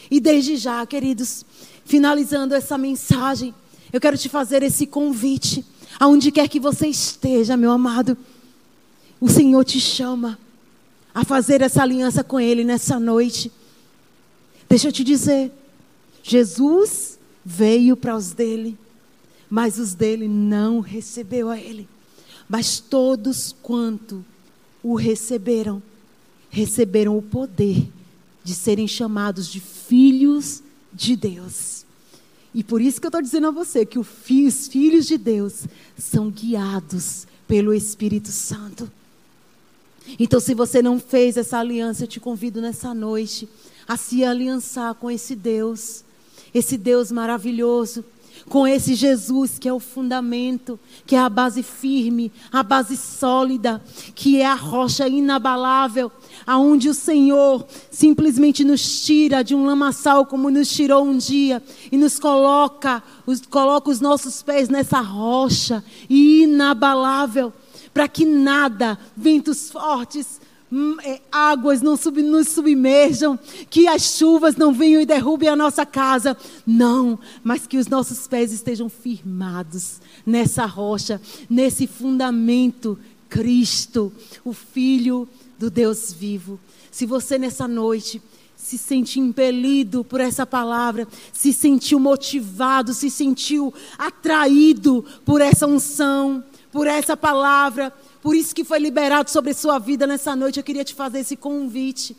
e 0.10 0.21
desde 0.21 0.56
já, 0.56 0.86
queridos, 0.86 1.45
finalizando 1.84 2.56
essa 2.56 2.78
mensagem, 2.78 3.54
eu 3.91 3.99
quero 3.99 4.17
te 4.17 4.30
fazer 4.30 4.63
esse 4.63 4.88
convite, 4.88 5.65
aonde 5.99 6.32
quer 6.32 6.47
que 6.47 6.58
você 6.58 6.88
esteja, 6.88 7.58
meu 7.58 7.71
amado, 7.71 8.17
o 9.19 9.28
Senhor 9.28 9.63
te 9.65 9.82
chama 9.82 10.39
a 11.13 11.25
fazer 11.25 11.62
essa 11.62 11.82
aliança 11.82 12.23
com 12.23 12.39
Ele 12.39 12.63
nessa 12.63 12.97
noite. 12.97 13.51
Deixa 14.69 14.88
eu 14.88 14.93
te 14.93 15.04
dizer, 15.04 15.51
Jesus 16.23 17.19
veio 17.43 17.97
para 17.97 18.15
os 18.15 18.32
dele, 18.32 18.78
mas 19.49 19.78
os 19.78 19.93
dele 19.93 20.30
não 20.30 20.80
recebeu 20.80 21.49
a 21.49 21.60
Ele. 21.60 21.86
Mas 22.47 22.80
todos 22.80 23.54
quanto 23.62 24.23
o 24.82 24.95
receberam, 24.95 25.84
receberam 26.49 27.17
o 27.17 27.21
poder 27.21 27.86
de 28.45 28.53
serem 28.53 28.88
chamados 28.88 29.47
de 29.47 29.60
filhos 29.60 30.62
de 30.93 31.15
Deus. 31.15 31.84
E 32.53 32.63
por 32.63 32.79
isso 32.79 33.01
que 33.01 33.08
eu 33.08 33.10
estou 33.10 33.21
dizendo 33.21 33.47
a 33.47 33.51
você 33.51 33.84
que 33.88 33.97
os 33.97 34.08
filhos 34.67 35.08
de 35.08 35.17
Deus 35.17 35.65
são 35.97 36.29
guiados 36.29 37.25
pelo 37.47 37.73
Espírito 37.73 38.29
Santo. 38.29 38.89
Então, 40.19 40.39
se 40.39 40.53
você 40.53 40.79
não 40.79 40.99
fez 40.99 41.38
essa 41.38 41.58
aliança, 41.58 42.03
eu 42.03 42.08
te 42.08 42.19
convido 42.19 42.62
nessa 42.62 42.93
noite 42.93 43.49
a 43.88 43.97
se 43.97 44.23
aliançar 44.23 44.93
com 44.93 45.10
esse 45.10 45.36
Deus, 45.36 46.03
esse 46.53 46.77
Deus 46.77 47.12
maravilhoso, 47.12 48.05
com 48.49 48.67
esse 48.67 48.93
Jesus 48.93 49.58
que 49.58 49.67
é 49.67 49.73
o 49.73 49.79
fundamento, 49.79 50.79
que 51.05 51.15
é 51.15 51.19
a 51.19 51.29
base 51.29 51.63
firme, 51.63 52.31
a 52.51 52.62
base 52.62 52.95
sólida, 52.95 53.84
que 54.13 54.39
é 54.39 54.45
a 54.45 54.53
rocha 54.53 55.08
inabalável, 55.08 56.12
aonde 56.45 56.89
o 56.89 56.93
Senhor 56.93 57.65
simplesmente 57.89 58.63
nos 58.63 59.03
tira 59.03 59.43
de 59.43 59.55
um 59.55 59.65
lamaçal 59.65 60.25
como 60.25 60.49
nos 60.49 60.69
tirou 60.69 61.03
um 61.03 61.17
dia 61.17 61.62
e 61.91 61.97
nos 61.97 62.19
coloca, 62.19 63.01
os, 63.25 63.41
coloca 63.41 63.89
os 63.89 63.99
nossos 63.99 64.43
pés 64.43 64.69
nessa 64.69 64.99
rocha 64.99 65.84
inabalável, 66.10 67.51
para 67.93 68.08
que 68.08 68.25
nada, 68.25 68.97
ventos 69.15 69.71
fortes, 69.71 70.39
águas 71.32 71.82
não 71.82 71.95
sub, 71.95 72.21
nos 72.21 72.49
submerjam, 72.49 73.39
que 73.69 73.88
as 73.88 74.01
chuvas 74.17 74.56
não 74.56 74.73
venham 74.73 75.01
e 75.01 75.06
derrubem 75.06 75.49
a 75.49 75.56
nossa 75.56 75.86
casa. 75.86 76.36
Não, 76.65 77.19
mas 77.43 77.67
que 77.67 77.78
os 77.78 77.88
nossos 77.88 78.28
pés 78.28 78.51
estejam 78.51 78.89
firmados 78.89 80.01
nessa 80.25 80.65
rocha, 80.65 81.21
nesse 81.49 81.88
fundamento, 81.88 82.97
Cristo, 83.30 84.12
o 84.43 84.54
Filho 84.54 85.28
do 85.58 85.69
Deus 85.69 86.12
vivo. 86.12 86.60
Se 86.91 87.06
você 87.06 87.38
nessa 87.38 87.67
noite 87.67 88.21
se 88.56 88.78
sente 88.78 89.19
impelido 89.19 90.04
por 90.04 90.19
essa 90.19 90.45
palavra, 90.45 91.08
se 91.32 91.54
sentiu 91.54 91.99
motivado, 91.99 92.93
se 92.93 93.12
sentiu 93.12 93.73
atraído 93.97 95.06
por 95.23 95.39
essa 95.39 95.67
unção, 95.67 96.43
por 96.75 96.88
essa 96.88 97.15
palavra, 97.15 97.89
por 98.21 98.35
isso 98.35 98.53
que 98.53 98.65
foi 98.65 98.79
liberado 98.79 99.29
sobre 99.29 99.53
sua 99.53 99.79
vida 99.79 100.05
nessa 100.05 100.35
noite. 100.35 100.59
Eu 100.59 100.63
queria 100.63 100.83
te 100.83 100.93
fazer 100.93 101.19
esse 101.19 101.38
convite. 101.38 102.13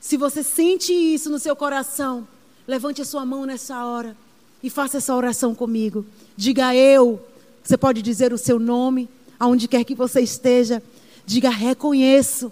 Se 0.00 0.16
você 0.16 0.42
sente 0.42 0.90
isso 0.90 1.28
no 1.28 1.38
seu 1.38 1.54
coração, 1.54 2.26
levante 2.66 3.02
a 3.02 3.04
sua 3.04 3.26
mão 3.26 3.44
nessa 3.44 3.84
hora 3.84 4.16
e 4.62 4.70
faça 4.70 4.96
essa 4.96 5.14
oração 5.14 5.54
comigo. 5.54 6.06
Diga 6.34 6.74
eu. 6.74 7.22
Você 7.62 7.76
pode 7.76 8.00
dizer 8.00 8.32
o 8.32 8.38
seu 8.38 8.58
nome, 8.58 9.06
aonde 9.38 9.68
quer 9.68 9.84
que 9.84 9.94
você 9.94 10.22
esteja. 10.22 10.82
Diga 11.26 11.50
reconheço 11.50 12.50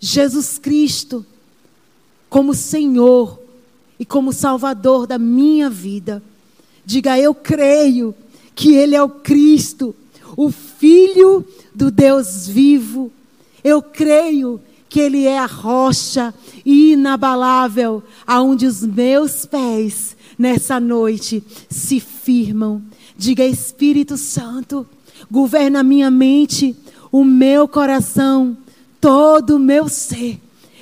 Jesus 0.00 0.58
Cristo 0.58 1.22
como 2.30 2.54
Senhor 2.54 3.38
e 3.98 4.06
como 4.06 4.32
Salvador 4.32 5.06
da 5.06 5.18
minha 5.18 5.68
vida. 5.68 6.22
Diga 6.82 7.18
eu 7.18 7.34
creio 7.34 8.14
que 8.54 8.74
Ele 8.74 8.96
é 8.96 9.02
o 9.02 9.10
Cristo, 9.10 9.94
o 10.38 10.52
Filho 10.52 11.44
do 11.74 11.90
Deus 11.90 12.46
vivo. 12.46 13.10
Eu 13.64 13.82
creio 13.82 14.60
que 14.88 15.00
Ele 15.00 15.26
é 15.26 15.36
a 15.36 15.46
rocha 15.46 16.32
inabalável, 16.64 18.04
aonde 18.24 18.64
os 18.64 18.84
meus 18.84 19.44
pés 19.44 20.16
nessa 20.38 20.78
noite 20.78 21.42
se 21.68 21.98
firmam. 21.98 22.80
Diga 23.16 23.44
Espírito 23.44 24.16
Santo, 24.16 24.86
governa 25.28 25.82
minha 25.82 26.08
mente, 26.08 26.76
o 27.10 27.24
meu 27.24 27.66
coração, 27.66 28.56
todo 29.00 29.56
o 29.56 29.58
meu 29.58 29.88
ser, 29.88 30.38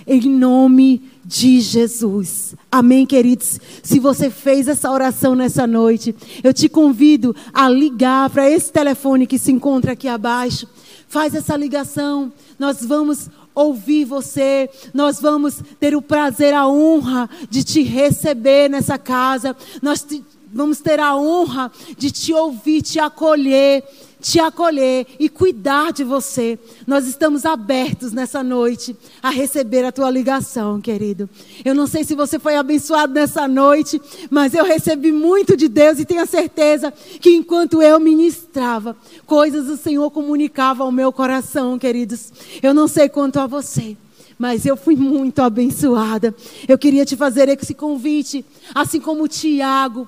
em 0.06 0.28
nome 0.28 0.98
de 0.98 1.15
Jesus. 1.28 2.54
Amém, 2.70 3.06
queridos? 3.06 3.58
Se 3.82 3.98
você 3.98 4.30
fez 4.30 4.68
essa 4.68 4.90
oração 4.90 5.34
nessa 5.34 5.66
noite, 5.66 6.14
eu 6.42 6.52
te 6.52 6.68
convido 6.68 7.34
a 7.52 7.68
ligar 7.68 8.30
para 8.30 8.48
esse 8.48 8.72
telefone 8.72 9.26
que 9.26 9.38
se 9.38 9.52
encontra 9.52 9.92
aqui 9.92 10.08
abaixo 10.08 10.66
Faz 11.08 11.34
essa 11.34 11.56
ligação. 11.56 12.32
Nós 12.58 12.84
vamos 12.84 13.30
ouvir 13.54 14.04
você, 14.04 14.68
nós 14.92 15.20
vamos 15.20 15.62
ter 15.80 15.96
o 15.96 16.02
prazer, 16.02 16.52
a 16.52 16.68
honra 16.68 17.30
de 17.48 17.64
te 17.64 17.82
receber 17.82 18.68
nessa 18.68 18.98
casa. 18.98 19.56
Nós 19.80 20.02
te, 20.02 20.22
vamos 20.56 20.80
ter 20.80 20.98
a 20.98 21.14
honra 21.14 21.70
de 21.96 22.10
te 22.10 22.32
ouvir, 22.32 22.82
te 22.82 22.98
acolher 22.98 23.84
te 24.26 24.40
acolher 24.40 25.06
e 25.20 25.28
cuidar 25.28 25.92
de 25.92 26.02
você. 26.02 26.58
Nós 26.84 27.06
estamos 27.06 27.44
abertos 27.44 28.12
nessa 28.12 28.42
noite 28.42 28.96
a 29.22 29.30
receber 29.30 29.84
a 29.84 29.92
tua 29.92 30.10
ligação, 30.10 30.80
querido. 30.80 31.30
Eu 31.64 31.74
não 31.76 31.86
sei 31.86 32.02
se 32.02 32.14
você 32.16 32.38
foi 32.38 32.56
abençoado 32.56 33.12
nessa 33.12 33.46
noite, 33.46 34.00
mas 34.28 34.52
eu 34.52 34.64
recebi 34.64 35.12
muito 35.12 35.56
de 35.56 35.68
Deus 35.68 36.00
e 36.00 36.04
tenho 36.04 36.22
a 36.22 36.26
certeza 36.26 36.92
que 37.20 37.30
enquanto 37.36 37.80
eu 37.80 38.00
ministrava, 38.00 38.96
coisas 39.26 39.68
o 39.68 39.76
Senhor 39.76 40.10
comunicava 40.10 40.82
ao 40.82 40.90
meu 40.90 41.12
coração, 41.12 41.78
queridos. 41.78 42.32
Eu 42.60 42.74
não 42.74 42.88
sei 42.88 43.08
quanto 43.08 43.38
a 43.38 43.46
você. 43.46 43.96
Mas 44.38 44.66
eu 44.66 44.76
fui 44.76 44.96
muito 44.96 45.40
abençoada. 45.40 46.34
Eu 46.68 46.76
queria 46.76 47.06
te 47.06 47.16
fazer 47.16 47.48
esse 47.48 47.72
convite, 47.72 48.44
assim 48.74 49.00
como 49.00 49.26
Tiago, 49.26 50.06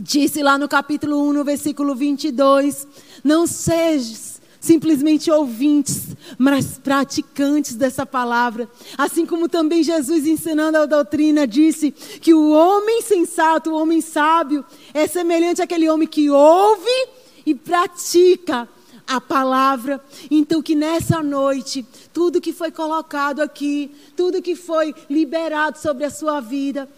disse 0.00 0.42
lá 0.42 0.56
no 0.58 0.68
capítulo 0.68 1.22
1, 1.28 1.32
no 1.32 1.44
versículo 1.44 1.94
22, 1.94 2.86
não 3.22 3.46
sejas 3.46 4.40
simplesmente 4.60 5.30
ouvintes, 5.30 6.08
mas 6.36 6.78
praticantes 6.78 7.74
dessa 7.74 8.04
palavra. 8.04 8.68
Assim 8.98 9.24
como 9.24 9.48
também 9.48 9.82
Jesus, 9.82 10.26
ensinando 10.26 10.76
a 10.78 10.86
doutrina, 10.86 11.46
disse 11.46 11.90
que 11.90 12.34
o 12.34 12.50
homem 12.50 13.00
sensato, 13.00 13.70
o 13.70 13.80
homem 13.80 14.00
sábio, 14.00 14.64
é 14.92 15.06
semelhante 15.06 15.62
àquele 15.62 15.88
homem 15.88 16.06
que 16.06 16.28
ouve 16.28 17.08
e 17.46 17.54
pratica 17.54 18.68
a 19.06 19.20
palavra. 19.20 20.00
Então, 20.30 20.62
que 20.62 20.76
nessa 20.76 21.22
noite, 21.22 21.84
tudo 22.12 22.40
que 22.40 22.52
foi 22.52 22.70
colocado 22.70 23.40
aqui, 23.40 23.90
tudo 24.14 24.42
que 24.42 24.54
foi 24.54 24.94
liberado 25.08 25.78
sobre 25.78 26.04
a 26.04 26.10
sua 26.10 26.38
vida, 26.40 26.88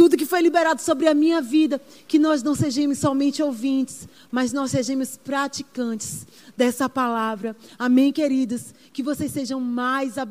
tudo 0.00 0.16
que 0.16 0.24
foi 0.24 0.40
liberado 0.40 0.80
sobre 0.80 1.08
a 1.08 1.12
minha 1.12 1.42
vida, 1.42 1.78
que 2.08 2.18
nós 2.18 2.42
não 2.42 2.54
sejamos 2.54 2.96
somente 2.96 3.42
ouvintes, 3.42 4.08
mas 4.30 4.50
nós 4.50 4.70
sejamos 4.70 5.18
praticantes 5.18 6.26
dessa 6.56 6.88
palavra. 6.88 7.54
Amém, 7.78 8.10
queridos? 8.10 8.72
Que 8.94 9.02
vocês 9.02 9.30
sejam 9.30 9.60
mais 9.60 10.16
abençoados. 10.16 10.28